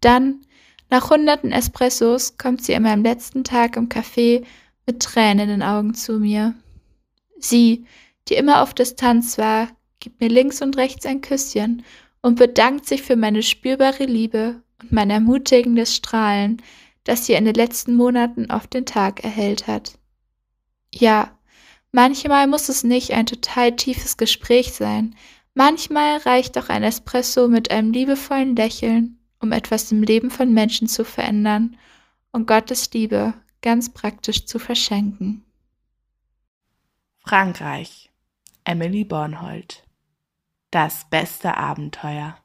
[0.00, 0.40] Dann,
[0.88, 4.44] nach hunderten Espressos, kommt sie an meinem letzten Tag im Café
[4.86, 6.54] mit Tränen in den Augen zu mir.
[7.38, 7.84] Sie,
[8.28, 9.68] die immer auf Distanz war,
[10.00, 11.84] gibt mir links und rechts ein Küsschen
[12.22, 16.62] und bedankt sich für meine spürbare Liebe und mein ermutigendes Strahlen,
[17.04, 19.98] das sie in den letzten Monaten auf den Tag erhellt hat.
[20.94, 21.33] Ja,
[21.94, 25.16] manchmal muss es nicht ein total tiefes Gespräch sein,
[25.54, 30.88] manchmal reicht auch ein Espresso mit einem liebevollen Lächeln, um etwas im Leben von Menschen
[30.88, 31.76] zu verändern
[32.32, 35.44] und Gottes Liebe ganz praktisch zu verschenken.
[37.20, 38.10] Frankreich
[38.64, 39.84] Emily Bornhold
[40.74, 42.36] das beste Abenteuer.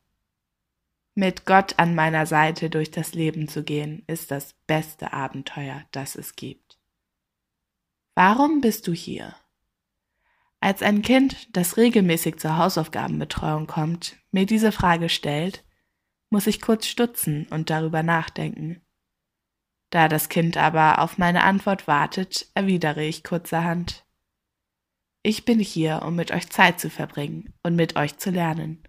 [1.16, 6.16] Mit Gott an meiner Seite durch das Leben zu gehen, ist das beste Abenteuer, das
[6.16, 6.78] es gibt.
[8.14, 9.36] Warum bist du hier?
[10.62, 15.64] Als ein Kind, das regelmäßig zur Hausaufgabenbetreuung kommt, mir diese Frage stellt,
[16.30, 18.82] muss ich kurz stutzen und darüber nachdenken.
[19.89, 24.05] Da das Kind aber auf meine Antwort wartet, erwidere ich kurzerhand
[25.22, 28.82] ich bin hier, um mit euch Zeit zu verbringen und mit euch zu lernen.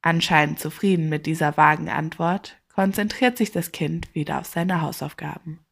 [0.00, 5.64] Anscheinend zufrieden mit dieser vagen Antwort, konzentriert sich das Kind wieder auf seine Hausaufgaben.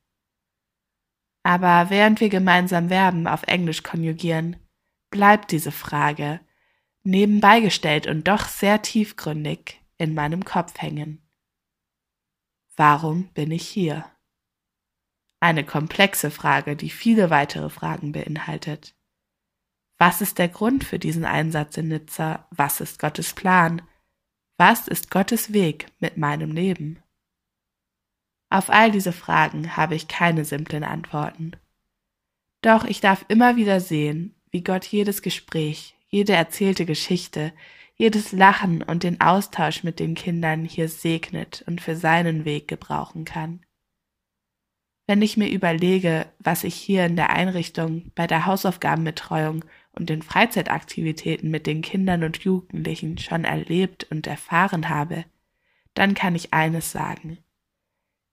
[1.44, 4.56] Aber während wir gemeinsam Verben auf Englisch konjugieren,
[5.12, 6.40] bleibt diese Frage,
[7.04, 11.22] nebenbei gestellt und doch sehr tiefgründig, in meinem Kopf hängen.
[12.74, 14.04] Warum bin ich hier?
[15.38, 18.96] Eine komplexe Frage, die viele weitere Fragen beinhaltet.
[19.98, 22.48] Was ist der Grund für diesen Einsatz in Nizza?
[22.50, 23.82] Was ist Gottes Plan?
[24.56, 27.00] Was ist Gottes Weg mit meinem Leben?
[28.50, 31.52] Auf all diese Fragen habe ich keine simplen Antworten.
[32.62, 37.52] Doch ich darf immer wieder sehen, wie Gott jedes Gespräch, jede erzählte Geschichte,
[37.96, 43.24] jedes Lachen und den Austausch mit den Kindern hier segnet und für seinen Weg gebrauchen
[43.24, 43.64] kann.
[45.06, 50.22] Wenn ich mir überlege, was ich hier in der Einrichtung bei der Hausaufgabenbetreuung und den
[50.22, 55.24] Freizeitaktivitäten mit den Kindern und Jugendlichen schon erlebt und erfahren habe,
[55.94, 57.38] dann kann ich eines sagen.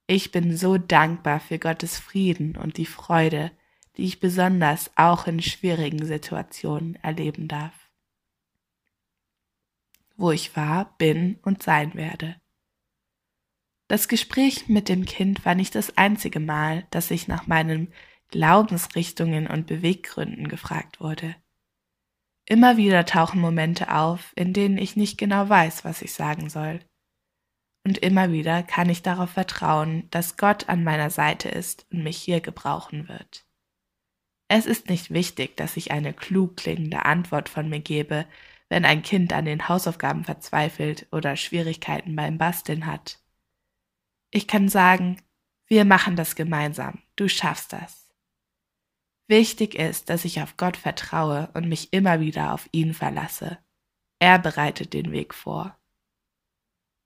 [0.08, 3.52] Ich bin so dankbar für Gottes Frieden und die Freude,
[4.00, 7.92] die ich besonders auch in schwierigen Situationen erleben darf.
[10.16, 12.40] Wo ich war, bin und sein werde.
[13.90, 17.92] Das Gespräch mit dem Kind war nicht das einzige Mal, das ich nach meinem
[18.30, 21.36] Glaubensrichtungen und Beweggründen gefragt wurde.
[22.46, 26.80] Immer wieder tauchen Momente auf, in denen ich nicht genau weiß, was ich sagen soll.
[27.86, 32.16] Und immer wieder kann ich darauf vertrauen, dass Gott an meiner Seite ist und mich
[32.18, 33.49] hier gebrauchen wird.
[34.52, 38.26] Es ist nicht wichtig, dass ich eine klug klingende Antwort von mir gebe,
[38.68, 43.20] wenn ein Kind an den Hausaufgaben verzweifelt oder Schwierigkeiten beim Basteln hat.
[44.32, 45.22] Ich kann sagen,
[45.68, 48.10] wir machen das gemeinsam, du schaffst das.
[49.28, 53.60] Wichtig ist, dass ich auf Gott vertraue und mich immer wieder auf ihn verlasse.
[54.18, 55.78] Er bereitet den Weg vor.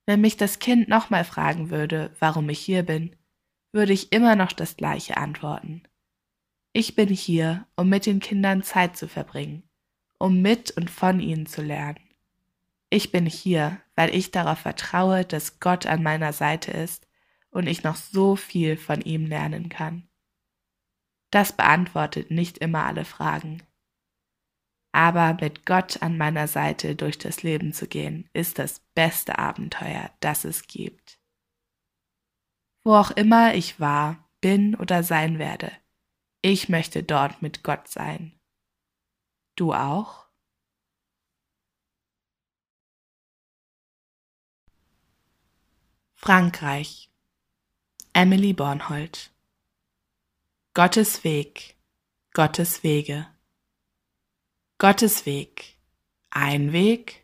[0.05, 3.17] Wenn mich das Kind nochmal fragen würde, warum ich hier bin,
[3.73, 5.83] würde ich immer noch das gleiche antworten.
[6.73, 9.61] Ich bin hier, um mit den Kindern Zeit zu verbringen,
[10.17, 11.99] um mit und von ihnen zu lernen.
[12.89, 17.07] Ich bin hier, weil ich darauf vertraue, dass Gott an meiner Seite ist
[17.51, 20.07] und ich noch so viel von ihm lernen kann.
[21.29, 23.61] Das beantwortet nicht immer alle Fragen,
[24.91, 30.11] aber mit Gott an meiner Seite durch das Leben zu gehen, ist das beste Abenteuer,
[30.19, 31.19] das es gibt.
[32.83, 35.71] Wo auch immer ich war, bin oder sein werde,
[36.43, 38.39] ich möchte dort mit Gott sein.
[39.55, 40.27] Du auch?
[46.13, 47.09] Frankreich
[48.13, 49.33] Emily Bornhold
[50.75, 51.75] Gottes Weg,
[52.33, 53.27] Gottes Wege
[54.83, 55.77] Gottes Weg.
[56.29, 57.23] Ein Weg?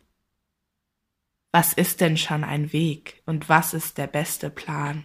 [1.52, 5.04] Was ist denn schon ein Weg und was ist der beste Plan?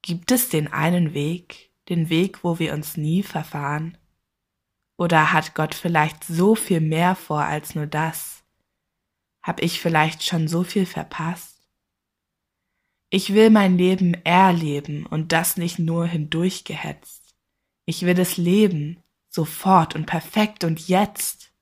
[0.00, 3.98] Gibt es den einen Weg, den Weg, wo wir uns nie verfahren?
[4.96, 8.44] Oder hat Gott vielleicht so viel mehr vor als nur das?
[9.42, 11.60] Hab ich vielleicht schon so viel verpasst?
[13.10, 17.34] Ich will mein Leben erleben und das nicht nur hindurchgehetzt.
[17.84, 21.52] Ich will es leben, sofort und perfekt und jetzt.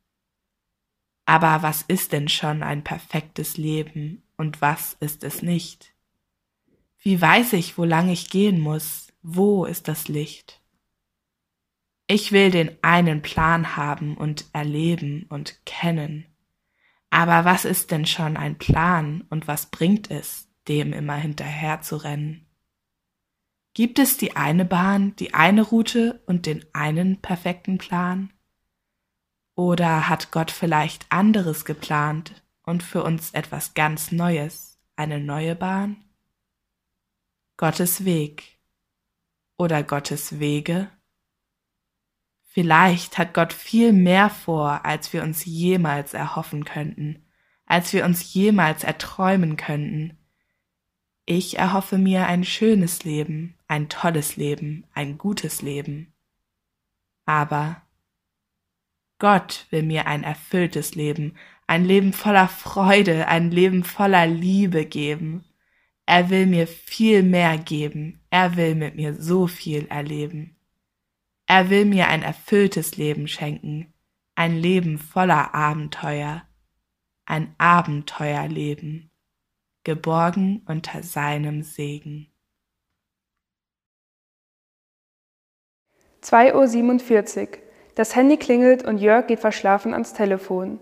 [1.25, 5.95] Aber was ist denn schon ein perfektes Leben und was ist es nicht?
[6.99, 9.08] Wie weiß ich, wo lang ich gehen muss?
[9.23, 10.63] Wo ist das Licht?
[12.07, 16.27] Ich will den einen Plan haben und erleben und kennen.
[17.11, 21.97] Aber was ist denn schon ein Plan und was bringt es, dem immer hinterher zu
[21.97, 22.47] rennen?
[23.75, 28.33] Gibt es die eine Bahn, die eine Route und den einen perfekten Plan?
[29.55, 36.05] Oder hat Gott vielleicht anderes geplant und für uns etwas ganz Neues, eine neue Bahn?
[37.57, 38.58] Gottes Weg
[39.59, 40.91] oder Gottes Wege?
[42.45, 47.27] Vielleicht hat Gott viel mehr vor, als wir uns jemals erhoffen könnten,
[47.67, 50.17] als wir uns jemals erträumen könnten.
[51.27, 56.15] Ich erhoffe mir ein schönes Leben, ein tolles Leben, ein gutes Leben.
[57.27, 57.83] Aber
[59.19, 61.37] Gott will mir ein erfülltes Leben,
[61.67, 65.45] ein Leben voller Freude, ein Leben voller Liebe geben.
[66.07, 68.18] Er will mir viel mehr geben.
[68.31, 70.57] Er will mit mir so viel erleben.
[71.47, 73.95] Er will mir ein erfülltes Leben schenken,
[74.35, 76.43] ein Leben voller Abenteuer,
[77.25, 79.11] ein Abenteuerleben,
[79.85, 82.31] geborgen unter seinem Segen.
[86.23, 87.69] 2.47 Uhr
[87.99, 90.79] das Handy klingelt und Jörg geht verschlafen ans Telefon.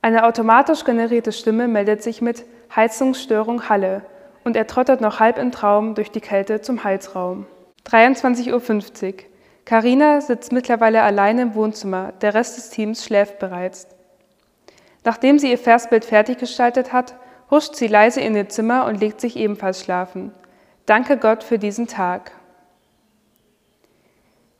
[0.00, 2.44] Eine automatisch generierte Stimme meldet sich mit
[2.76, 4.06] Heizungsstörung Halle
[4.44, 7.46] und er trottert noch halb im Traum durch die Kälte zum Heizraum.
[7.88, 9.14] 23.50 Uhr.
[9.64, 13.86] Karina sitzt mittlerweile alleine im Wohnzimmer, der Rest des Teams schläft bereits.
[15.04, 17.14] Nachdem sie ihr Versbild fertiggestaltet hat,
[17.50, 20.32] huscht sie leise in ihr Zimmer und legt sich ebenfalls schlafen.
[20.86, 22.32] Danke Gott für diesen Tag.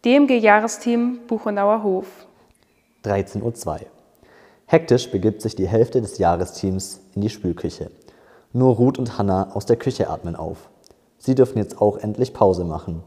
[0.05, 2.07] DMG-Jahresteam Buchenauer Hof.
[3.05, 3.81] 13.02 Uhr.
[4.67, 7.91] Hektisch begibt sich die Hälfte des Jahresteams in die Spülküche.
[8.55, 10.69] Nur Ruth und Hannah aus der Küche atmen auf.
[11.17, 13.03] Sie dürfen jetzt auch endlich Pause machen.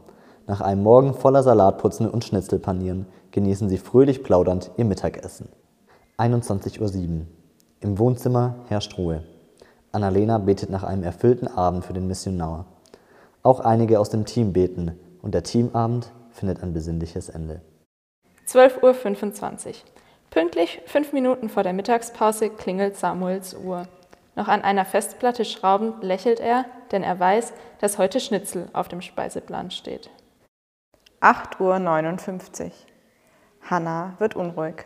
[0.48, 5.48] Nach einem Morgen voller Salatputzen und Schnitzelpanieren genießen sie fröhlich plaudernd ihr Mittagessen.
[6.18, 7.26] 21.07 Uhr.
[7.80, 9.22] Im Wohnzimmer herrscht Ruhe.
[9.92, 12.66] Annalena betet nach einem erfüllten Abend für den Missionar.
[13.42, 17.60] Auch einige aus dem Team beten und der Teamabend findet ein besinnliches Ende.
[18.48, 19.74] 12.25 Uhr.
[20.30, 23.86] Pünktlich fünf Minuten vor der Mittagspause klingelt Samuels Uhr.
[24.36, 29.00] Noch an einer Festplatte schraubend lächelt er, denn er weiß, dass heute Schnitzel auf dem
[29.00, 30.10] Speiseplan steht.
[31.22, 32.70] 8.59 Uhr.
[33.62, 34.84] Hanna wird unruhig.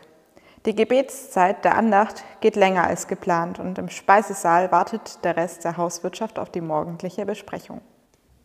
[0.65, 5.75] Die Gebetszeit der Andacht geht länger als geplant und im Speisesaal wartet der Rest der
[5.75, 7.81] Hauswirtschaft auf die morgendliche Besprechung.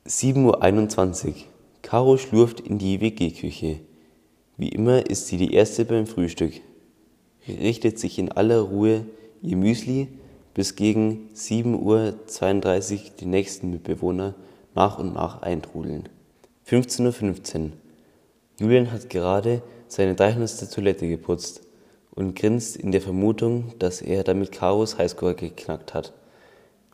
[0.09, 1.35] 7.21 Uhr.
[1.83, 3.81] Caro schlurft in die WG-Küche.
[4.57, 6.55] Wie immer ist sie die Erste beim Frühstück,
[7.47, 9.07] richtet sich in aller Ruhe
[9.43, 10.09] ihr Müsli,
[10.57, 14.35] bis gegen 7.32 Uhr die nächsten Mitbewohner
[14.75, 16.09] nach und nach eintrudeln.
[16.67, 17.71] 15.15 Uhr.
[18.59, 20.73] Julian hat gerade seine 300.
[20.73, 21.61] Toilette geputzt
[22.15, 26.15] und grinst in der Vermutung, dass er damit Karos Highscore geknackt hat.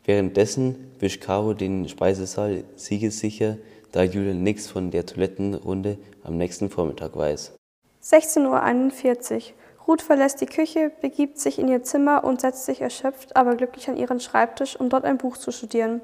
[0.04, 3.58] Währenddessen wischt Caro den Speisesaal siegessicher,
[3.92, 7.52] da Julian nichts von der Toilettenrunde am nächsten Vormittag weiß.
[8.02, 9.40] 16.41 Uhr.
[9.86, 13.88] Ruth verlässt die Küche, begibt sich in ihr Zimmer und setzt sich erschöpft, aber glücklich
[13.88, 16.00] an ihren Schreibtisch, um dort ein Buch zu studieren.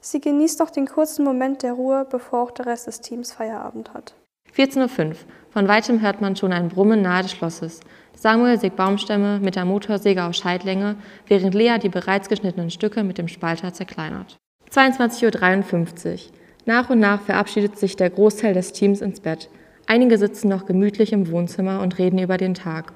[0.00, 3.92] Sie genießt noch den kurzen Moment der Ruhe, bevor auch der Rest des Teams Feierabend
[3.92, 4.14] hat.
[4.56, 5.14] 14.05 Uhr.
[5.50, 7.80] Von weitem hört man schon ein Brummen nahe des Schlosses.
[8.16, 10.96] Samuel sägt Baumstämme mit der Motorsäge auf Scheidlänge,
[11.26, 14.38] während Lea die bereits geschnittenen Stücke mit dem Spalter zerkleinert.
[14.70, 16.32] 22.53 Uhr.
[16.64, 19.50] Nach und nach verabschiedet sich der Großteil des Teams ins Bett.
[19.86, 22.92] Einige sitzen noch gemütlich im Wohnzimmer und reden über den Tag.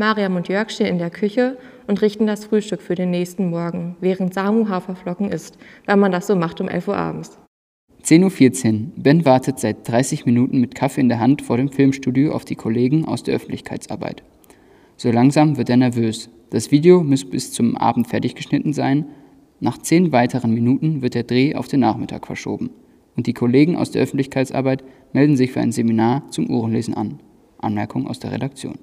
[0.00, 3.96] Mariam und Jörg stehen in der Küche und richten das Frühstück für den nächsten Morgen,
[4.00, 7.38] während Samu Haferflocken isst, weil man das so macht um 11 Uhr abends.
[8.02, 8.80] 10.14 Uhr.
[8.96, 12.54] Ben wartet seit 30 Minuten mit Kaffee in der Hand vor dem Filmstudio auf die
[12.54, 14.22] Kollegen aus der Öffentlichkeitsarbeit.
[14.96, 16.30] So langsam wird er nervös.
[16.48, 19.04] Das Video muss bis zum Abend fertig geschnitten sein.
[19.60, 22.70] Nach zehn weiteren Minuten wird der Dreh auf den Nachmittag verschoben.
[23.18, 24.82] Und die Kollegen aus der Öffentlichkeitsarbeit
[25.12, 27.20] melden sich für ein Seminar zum Uhrenlesen an.
[27.58, 28.78] Anmerkung aus der Redaktion.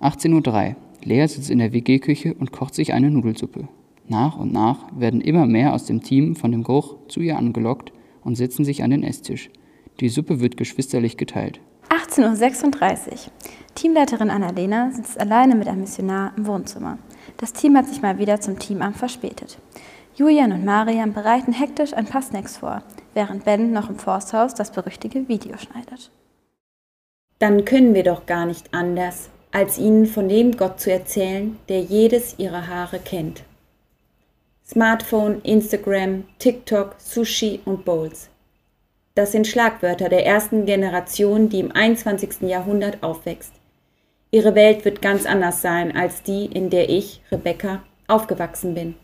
[0.00, 0.76] 18.03 Uhr.
[1.02, 3.68] Lea sitzt in der WG-Küche und kocht sich eine Nudelsuppe.
[4.08, 7.92] Nach und nach werden immer mehr aus dem Team von dem Geruch zu ihr angelockt
[8.22, 9.50] und setzen sich an den Esstisch.
[10.00, 11.60] Die Suppe wird geschwisterlich geteilt.
[11.90, 13.18] 18.36 Uhr.
[13.74, 16.98] Teamleiterin Annalena sitzt alleine mit einem Missionar im Wohnzimmer.
[17.36, 19.58] Das Team hat sich mal wieder zum Teamamt verspätet.
[20.14, 22.82] Julian und Marian bereiten hektisch ein paar Snacks vor,
[23.14, 26.10] während Ben noch im Forsthaus das berüchtigte Video schneidet.
[27.38, 31.80] Dann können wir doch gar nicht anders, als ihnen von dem Gott zu erzählen, der
[31.80, 33.42] jedes ihrer Haare kennt.
[34.66, 38.28] Smartphone, Instagram, TikTok, Sushi und Bowls.
[39.16, 42.42] Das sind Schlagwörter der ersten Generation, die im 21.
[42.42, 43.52] Jahrhundert aufwächst.
[44.30, 48.94] Ihre Welt wird ganz anders sein als die, in der ich, Rebecca, aufgewachsen bin.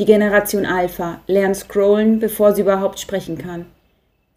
[0.00, 3.66] Die Generation Alpha lernt scrollen, bevor sie überhaupt sprechen kann.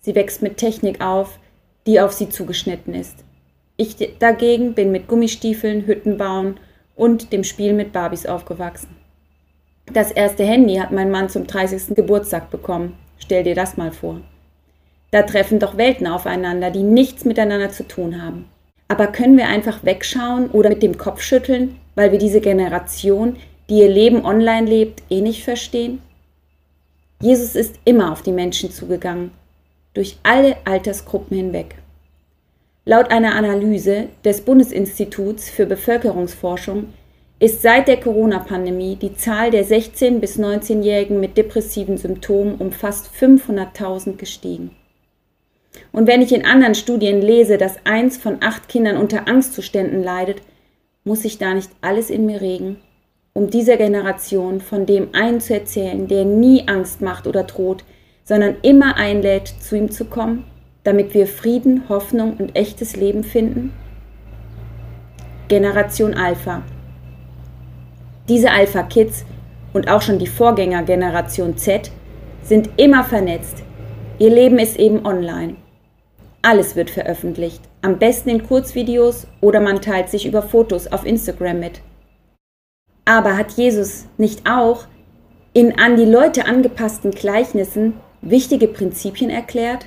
[0.01, 1.39] Sie wächst mit Technik auf,
[1.88, 3.23] die auf sie zugeschnitten ist.
[3.78, 6.57] Ich dagegen bin mit Gummistiefeln, Hütten bauen
[6.95, 8.95] und dem Spiel mit Barbies aufgewachsen.
[9.91, 11.95] Das erste Handy hat mein Mann zum 30.
[11.95, 12.97] Geburtstag bekommen.
[13.17, 14.21] Stell dir das mal vor.
[15.11, 18.45] Da treffen doch Welten aufeinander, die nichts miteinander zu tun haben.
[18.88, 23.38] Aber können wir einfach wegschauen oder mit dem Kopf schütteln, weil wir diese Generation,
[23.69, 26.01] die ihr Leben online lebt, eh nicht verstehen?
[27.21, 29.32] Jesus ist immer auf die Menschen zugegangen,
[29.93, 31.76] durch alle Altersgruppen hinweg.
[32.88, 36.93] Laut einer Analyse des Bundesinstituts für Bevölkerungsforschung
[37.39, 43.09] ist seit der Corona-Pandemie die Zahl der 16- bis 19-Jährigen mit depressiven Symptomen um fast
[43.19, 44.69] 500.000 gestiegen.
[45.91, 50.43] Und wenn ich in anderen Studien lese, dass eins von acht Kindern unter Angstzuständen leidet,
[51.03, 52.77] muss ich da nicht alles in mir regen,
[53.33, 57.83] um dieser Generation von dem einen zu erzählen, der nie Angst macht oder droht,
[58.23, 60.45] sondern immer einlädt, zu ihm zu kommen,
[60.86, 63.73] damit wir Frieden, Hoffnung und echtes Leben finden?
[65.49, 66.63] Generation Alpha
[68.27, 69.23] diese Alpha Kids
[69.73, 71.91] und auch schon die Vorgängergeneration Z
[72.41, 73.61] sind immer vernetzt.
[74.17, 75.57] Ihr Leben ist eben online.
[76.41, 81.59] Alles wird veröffentlicht, am besten in Kurzvideos oder man teilt sich über Fotos auf Instagram
[81.59, 81.81] mit.
[83.05, 84.86] Aber hat Jesus nicht auch
[85.53, 89.86] in an die Leute angepassten Gleichnissen wichtige Prinzipien erklärt?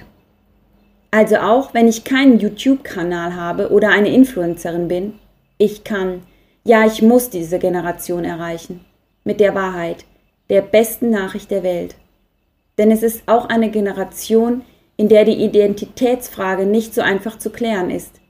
[1.10, 5.14] Also auch wenn ich keinen YouTube-Kanal habe oder eine Influencerin bin,
[5.56, 6.22] ich kann
[6.68, 8.84] ja, ich muss diese Generation erreichen.
[9.24, 10.04] Mit der Wahrheit,
[10.50, 11.94] der besten Nachricht der Welt.
[12.76, 14.66] Denn es ist auch eine Generation,
[14.98, 18.20] in der die Identitätsfrage nicht so einfach zu klären ist.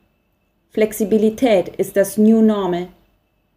[0.70, 2.86] Flexibilität ist das New Normal.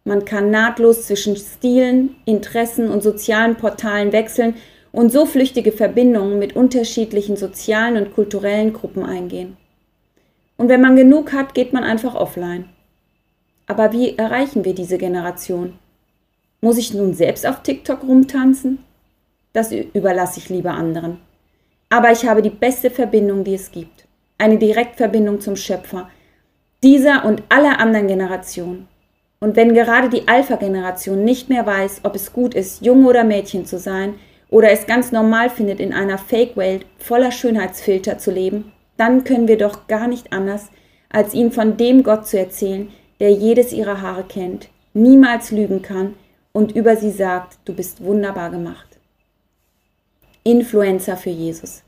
[0.02, 4.54] Man kann nahtlos zwischen Stilen, Interessen und sozialen Portalen wechseln
[4.92, 9.56] und so flüchtige Verbindungen mit unterschiedlichen sozialen und kulturellen Gruppen eingehen.
[10.56, 12.68] Und wenn man genug hat, geht man einfach offline.
[13.66, 15.78] Aber wie erreichen wir diese Generation?
[16.60, 18.78] Muss ich nun selbst auf TikTok rumtanzen?
[19.52, 21.18] Das überlasse ich lieber anderen.
[21.88, 24.06] Aber ich habe die beste Verbindung, die es gibt.
[24.38, 26.08] Eine Direktverbindung zum Schöpfer,
[26.82, 28.88] dieser und aller anderen Generationen.
[29.40, 33.66] Und wenn gerade die Alpha-Generation nicht mehr weiß, ob es gut ist, Junge oder Mädchen
[33.66, 34.14] zu sein,
[34.52, 39.56] oder es ganz normal findet, in einer Fake-Welt voller Schönheitsfilter zu leben, dann können wir
[39.56, 40.68] doch gar nicht anders,
[41.08, 46.14] als ihnen von dem Gott zu erzählen, der jedes ihrer Haare kennt, niemals lügen kann
[46.52, 48.98] und über sie sagt, du bist wunderbar gemacht.
[50.44, 51.82] Influencer für Jesus.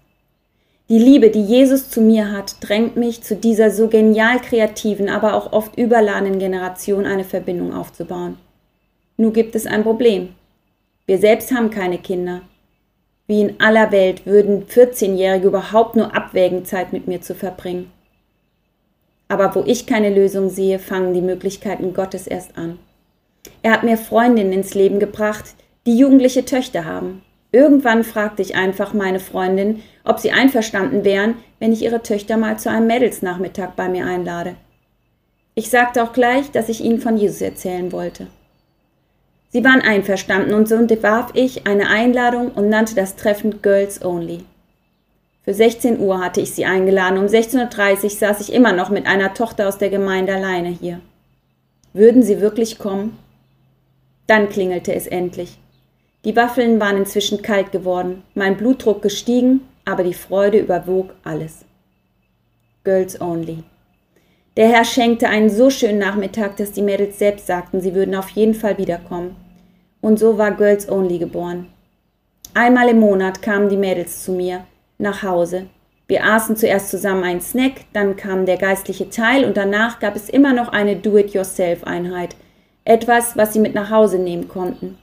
[0.89, 5.35] Die Liebe, die Jesus zu mir hat, drängt mich zu dieser so genial kreativen, aber
[5.35, 8.39] auch oft überladenen Generation eine Verbindung aufzubauen.
[9.19, 10.31] Nur gibt es ein Problem.
[11.05, 12.41] Wir selbst haben keine Kinder.
[13.27, 17.91] Wie in aller Welt würden 14-Jährige überhaupt nur abwägen, Zeit mit mir zu verbringen.
[19.29, 22.79] Aber wo ich keine Lösung sehe, fangen die Möglichkeiten Gottes erst an.
[23.62, 25.55] Er hat mir Freundinnen ins Leben gebracht,
[25.87, 27.22] die jugendliche Töchter haben.
[27.51, 32.59] Irgendwann fragte ich einfach meine Freundin, ob sie einverstanden wären, wenn ich ihre Töchter mal
[32.59, 34.57] zu einem Mädelsnachmittag bei mir einlade.
[35.55, 38.27] Ich sagte auch gleich, dass ich ihnen von Jesus erzählen wollte.
[39.55, 44.41] Sie waren einverstanden und so entwarf ich eine Einladung und nannte das Treffen Girls Only.
[45.45, 49.07] Für 16 Uhr hatte ich sie eingeladen, um 16.30 Uhr saß ich immer noch mit
[49.07, 50.99] einer Tochter aus der Gemeinde alleine hier.
[51.93, 53.17] Würden sie wirklich kommen?
[54.27, 55.57] Dann klingelte es endlich.
[56.25, 61.65] Die Waffeln waren inzwischen kalt geworden, mein Blutdruck gestiegen, aber die Freude überwog alles.
[62.83, 63.63] Girls Only.
[64.57, 68.31] Der Herr schenkte einen so schönen Nachmittag, dass die Mädels selbst sagten, sie würden auf
[68.31, 69.43] jeden Fall wiederkommen.
[70.05, 71.69] Und so war Girls Only geboren.
[72.53, 74.67] Einmal im Monat kamen die Mädels zu mir
[74.99, 75.65] nach Hause.
[76.09, 80.29] Wir aßen zuerst zusammen einen Snack, dann kam der geistliche Teil und danach gab es
[80.29, 82.37] immer noch eine Do-it-yourself-Einheit.
[82.85, 84.99] Etwas, was sie mit nach Hause nehmen konnten.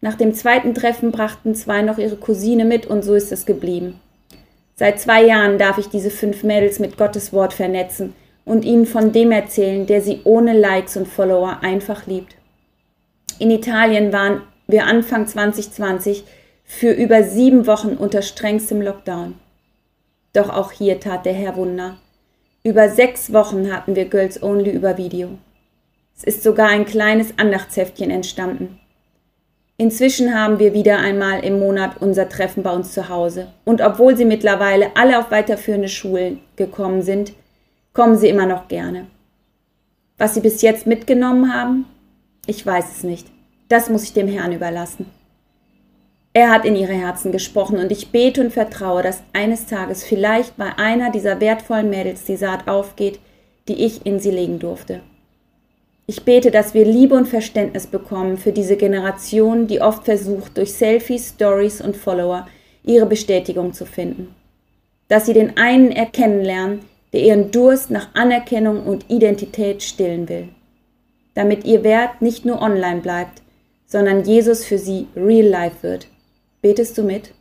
[0.00, 3.98] Nach dem zweiten Treffen brachten zwei noch ihre Cousine mit und so ist es geblieben.
[4.76, 8.12] Seit zwei Jahren darf ich diese fünf Mädels mit Gottes Wort vernetzen
[8.44, 12.35] und ihnen von dem erzählen, der sie ohne Likes und Follower einfach liebt.
[13.38, 16.24] In Italien waren wir Anfang 2020
[16.64, 19.34] für über sieben Wochen unter strengstem Lockdown.
[20.32, 21.98] Doch auch hier tat der Herr Wunder.
[22.62, 25.38] Über sechs Wochen hatten wir Girls Only über Video.
[26.16, 28.80] Es ist sogar ein kleines Andachtsheftchen entstanden.
[29.76, 33.48] Inzwischen haben wir wieder einmal im Monat unser Treffen bei uns zu Hause.
[33.66, 37.34] Und obwohl sie mittlerweile alle auf weiterführende Schulen gekommen sind,
[37.92, 39.06] kommen sie immer noch gerne.
[40.16, 41.84] Was sie bis jetzt mitgenommen haben,
[42.46, 43.26] ich weiß es nicht.
[43.68, 45.06] Das muss ich dem Herrn überlassen.
[46.32, 50.56] Er hat in ihre Herzen gesprochen und ich bete und vertraue, dass eines Tages vielleicht
[50.56, 53.18] bei einer dieser wertvollen Mädels die Saat aufgeht,
[53.68, 55.00] die ich in sie legen durfte.
[56.06, 60.74] Ich bete, dass wir Liebe und Verständnis bekommen für diese Generation, die oft versucht, durch
[60.74, 62.46] Selfies, Stories und Follower
[62.84, 64.34] ihre Bestätigung zu finden.
[65.08, 66.80] Dass sie den einen erkennen lernen,
[67.12, 70.48] der ihren Durst nach Anerkennung und Identität stillen will
[71.36, 73.42] damit ihr Wert nicht nur online bleibt,
[73.86, 76.08] sondern Jesus für sie real life wird.
[76.62, 77.32] Betest du mit?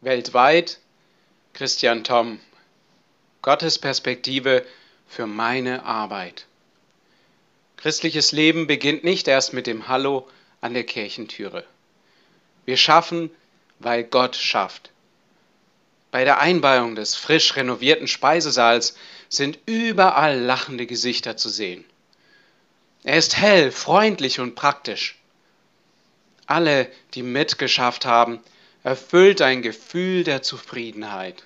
[0.00, 0.80] Weltweit
[1.54, 2.40] Christian Tom.
[3.40, 4.66] Gottes Perspektive
[5.06, 6.46] für meine Arbeit.
[7.76, 10.26] Christliches Leben beginnt nicht erst mit dem Hallo
[10.60, 11.64] an der Kirchentüre.
[12.64, 13.30] Wir schaffen,
[13.78, 14.90] weil Gott schafft.
[16.10, 18.96] Bei der Einweihung des frisch renovierten Speisesaals
[19.28, 21.84] sind überall lachende Gesichter zu sehen.
[23.06, 25.18] Er ist hell, freundlich und praktisch.
[26.46, 28.40] Alle, die mitgeschafft haben,
[28.82, 31.44] erfüllt ein Gefühl der Zufriedenheit.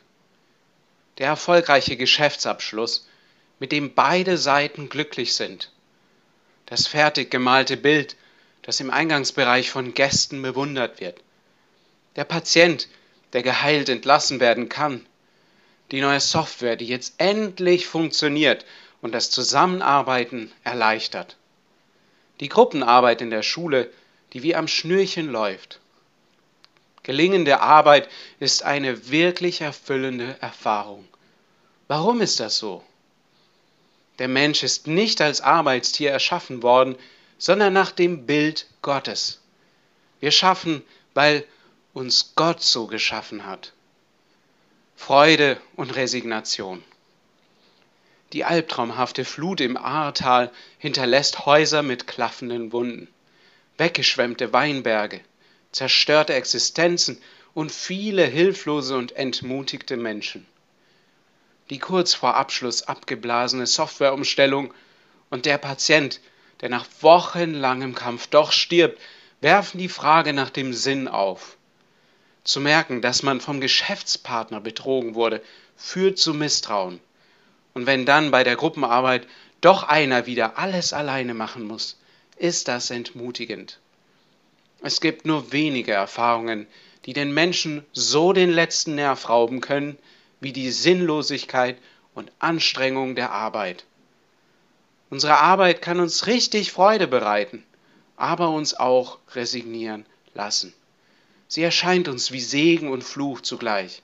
[1.19, 3.09] Der erfolgreiche Geschäftsabschluss,
[3.59, 5.73] mit dem beide Seiten glücklich sind.
[6.67, 8.15] Das fertig gemalte Bild,
[8.63, 11.21] das im Eingangsbereich von Gästen bewundert wird.
[12.15, 12.87] Der Patient,
[13.33, 15.05] der geheilt entlassen werden kann.
[15.91, 18.65] Die neue Software, die jetzt endlich funktioniert
[19.01, 21.37] und das Zusammenarbeiten erleichtert.
[22.41, 23.91] Die Gruppenarbeit in der Schule,
[24.33, 25.81] die wie am Schnürchen läuft.
[27.03, 28.09] Gelingende Arbeit
[28.39, 31.09] ist eine wirklich erfüllende Erfahrung.
[31.89, 32.85] Warum ist das so?
[34.19, 36.97] Der Mensch ist nicht als Arbeitstier erschaffen worden,
[37.39, 39.41] sondern nach dem Bild Gottes.
[40.21, 40.83] Wir schaffen,
[41.15, 41.45] weil
[41.95, 43.73] uns Gott so geschaffen hat.
[44.97, 46.83] Freude und Resignation.
[48.35, 53.09] Die albtraumhafte Flut im Ahrtal hinterlässt Häuser mit klaffenden Wunden,
[53.79, 55.23] weggeschwemmte Weinberge,
[55.73, 57.23] zerstörte Existenzen
[57.55, 60.47] und viele hilflose und entmutigte Menschen.
[61.71, 64.75] Die kurz vor Abschluss abgeblasene Softwareumstellung
[65.31, 66.21] und der Patient,
[66.61, 69.01] der nach wochenlangem Kampf doch stirbt,
[69.41, 71.57] werfen die Frage nach dem Sinn auf.
[72.45, 75.43] Zu merken, dass man vom Geschäftspartner betrogen wurde,
[75.77, 77.01] führt zu Misstrauen.
[77.79, 79.29] Und wenn dann bei der Gruppenarbeit
[79.61, 81.97] doch einer wieder alles alleine machen muss,
[82.37, 83.79] ist das entmutigend.
[84.83, 86.67] Es gibt nur wenige Erfahrungen,
[87.07, 89.97] die den Menschen so den letzten Nerv rauben können,
[90.41, 91.79] wie die Sinnlosigkeit
[92.15, 93.85] und Anstrengung der Arbeit.
[95.09, 97.63] Unsere Arbeit kann uns richtig Freude bereiten,
[98.17, 100.75] aber uns auch resignieren lassen.
[101.47, 104.03] Sie erscheint uns wie Segen und Fluch zugleich.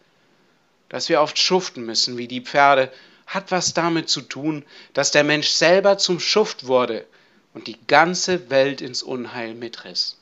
[0.89, 2.93] Dass wir oft schuften müssen wie die Pferde,
[3.27, 7.07] hat was damit zu tun, dass der Mensch selber zum Schuft wurde
[7.55, 10.17] und die ganze Welt ins Unheil mitriss.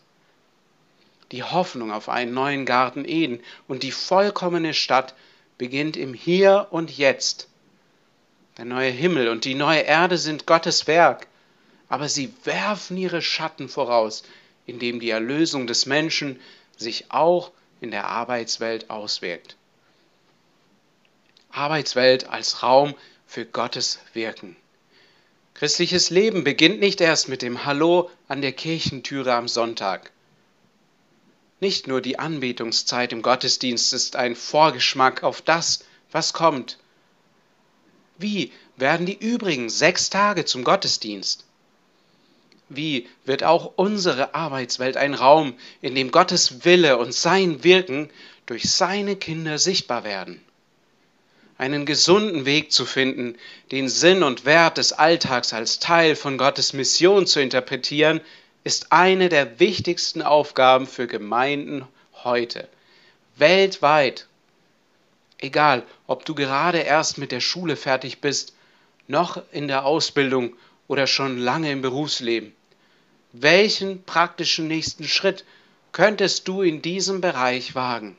[1.32, 5.14] Die Hoffnung auf einen neuen Garten Eden und die vollkommene Stadt
[5.56, 7.48] beginnt im Hier und Jetzt.
[8.58, 11.26] Der neue Himmel und die neue Erde sind Gottes Werk,
[11.88, 14.24] aber sie werfen ihre Schatten voraus,
[14.66, 16.38] indem die Erlösung des Menschen
[16.76, 17.50] sich auch
[17.80, 19.56] in der Arbeitswelt auswirkt.
[21.52, 22.94] Arbeitswelt als Raum
[23.26, 24.56] für Gottes Wirken.
[25.54, 30.10] Christliches Leben beginnt nicht erst mit dem Hallo an der Kirchentüre am Sonntag.
[31.60, 36.78] Nicht nur die Anbetungszeit im Gottesdienst ist ein Vorgeschmack auf das, was kommt.
[38.18, 41.44] Wie werden die übrigen sechs Tage zum Gottesdienst?
[42.68, 48.10] Wie wird auch unsere Arbeitswelt ein Raum, in dem Gottes Wille und sein Wirken
[48.46, 50.40] durch seine Kinder sichtbar werden?
[51.62, 53.38] Einen gesunden Weg zu finden,
[53.70, 58.20] den Sinn und Wert des Alltags als Teil von Gottes Mission zu interpretieren,
[58.64, 61.86] ist eine der wichtigsten Aufgaben für Gemeinden
[62.24, 62.68] heute.
[63.36, 64.26] Weltweit.
[65.38, 68.56] Egal, ob du gerade erst mit der Schule fertig bist,
[69.06, 70.56] noch in der Ausbildung
[70.88, 72.52] oder schon lange im Berufsleben.
[73.30, 75.44] Welchen praktischen nächsten Schritt
[75.92, 78.16] könntest du in diesem Bereich wagen?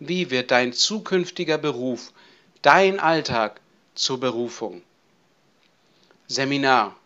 [0.00, 2.12] Wie wird dein zukünftiger Beruf,
[2.62, 3.60] dein Alltag
[3.94, 4.82] zur Berufung?
[6.26, 6.96] Seminar.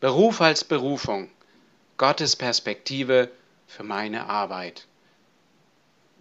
[0.00, 1.30] Beruf als Berufung.
[1.96, 3.30] Gottes Perspektive
[3.66, 4.86] für meine Arbeit.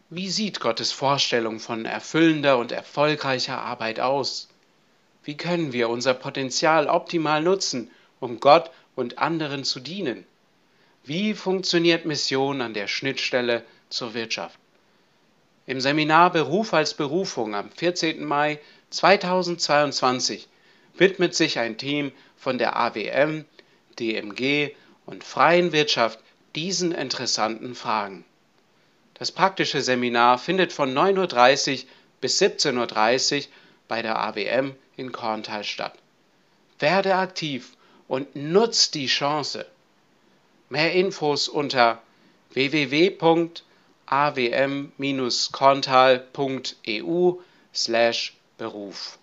[0.10, 4.50] Wie sieht Gottes Vorstellung von erfüllender und erfolgreicher Arbeit aus?
[5.24, 7.90] Wie können wir unser Potenzial optimal nutzen,
[8.20, 10.26] um Gott und anderen zu dienen?
[11.04, 14.60] Wie funktioniert Mission an der Schnittstelle zur Wirtschaft?
[15.66, 18.26] Im Seminar Beruf als Berufung am 14.
[18.26, 18.60] Mai
[18.90, 20.50] 2022
[20.98, 23.46] widmet sich ein Team von der AWM,
[23.98, 24.76] DMG
[25.06, 26.20] und freien Wirtschaft
[26.54, 28.26] diesen interessanten Fragen.
[29.14, 33.44] Das praktische Seminar findet von 9.30 Uhr bis 17.30 Uhr
[33.88, 35.94] bei der AWM in Korntal statt.
[36.80, 37.78] Werde aktiv
[38.10, 39.66] und nutz die Chance.
[40.68, 42.02] Mehr Infos unter
[42.52, 43.64] www.awm-korntal.eu
[47.72, 49.18] slash Beruf.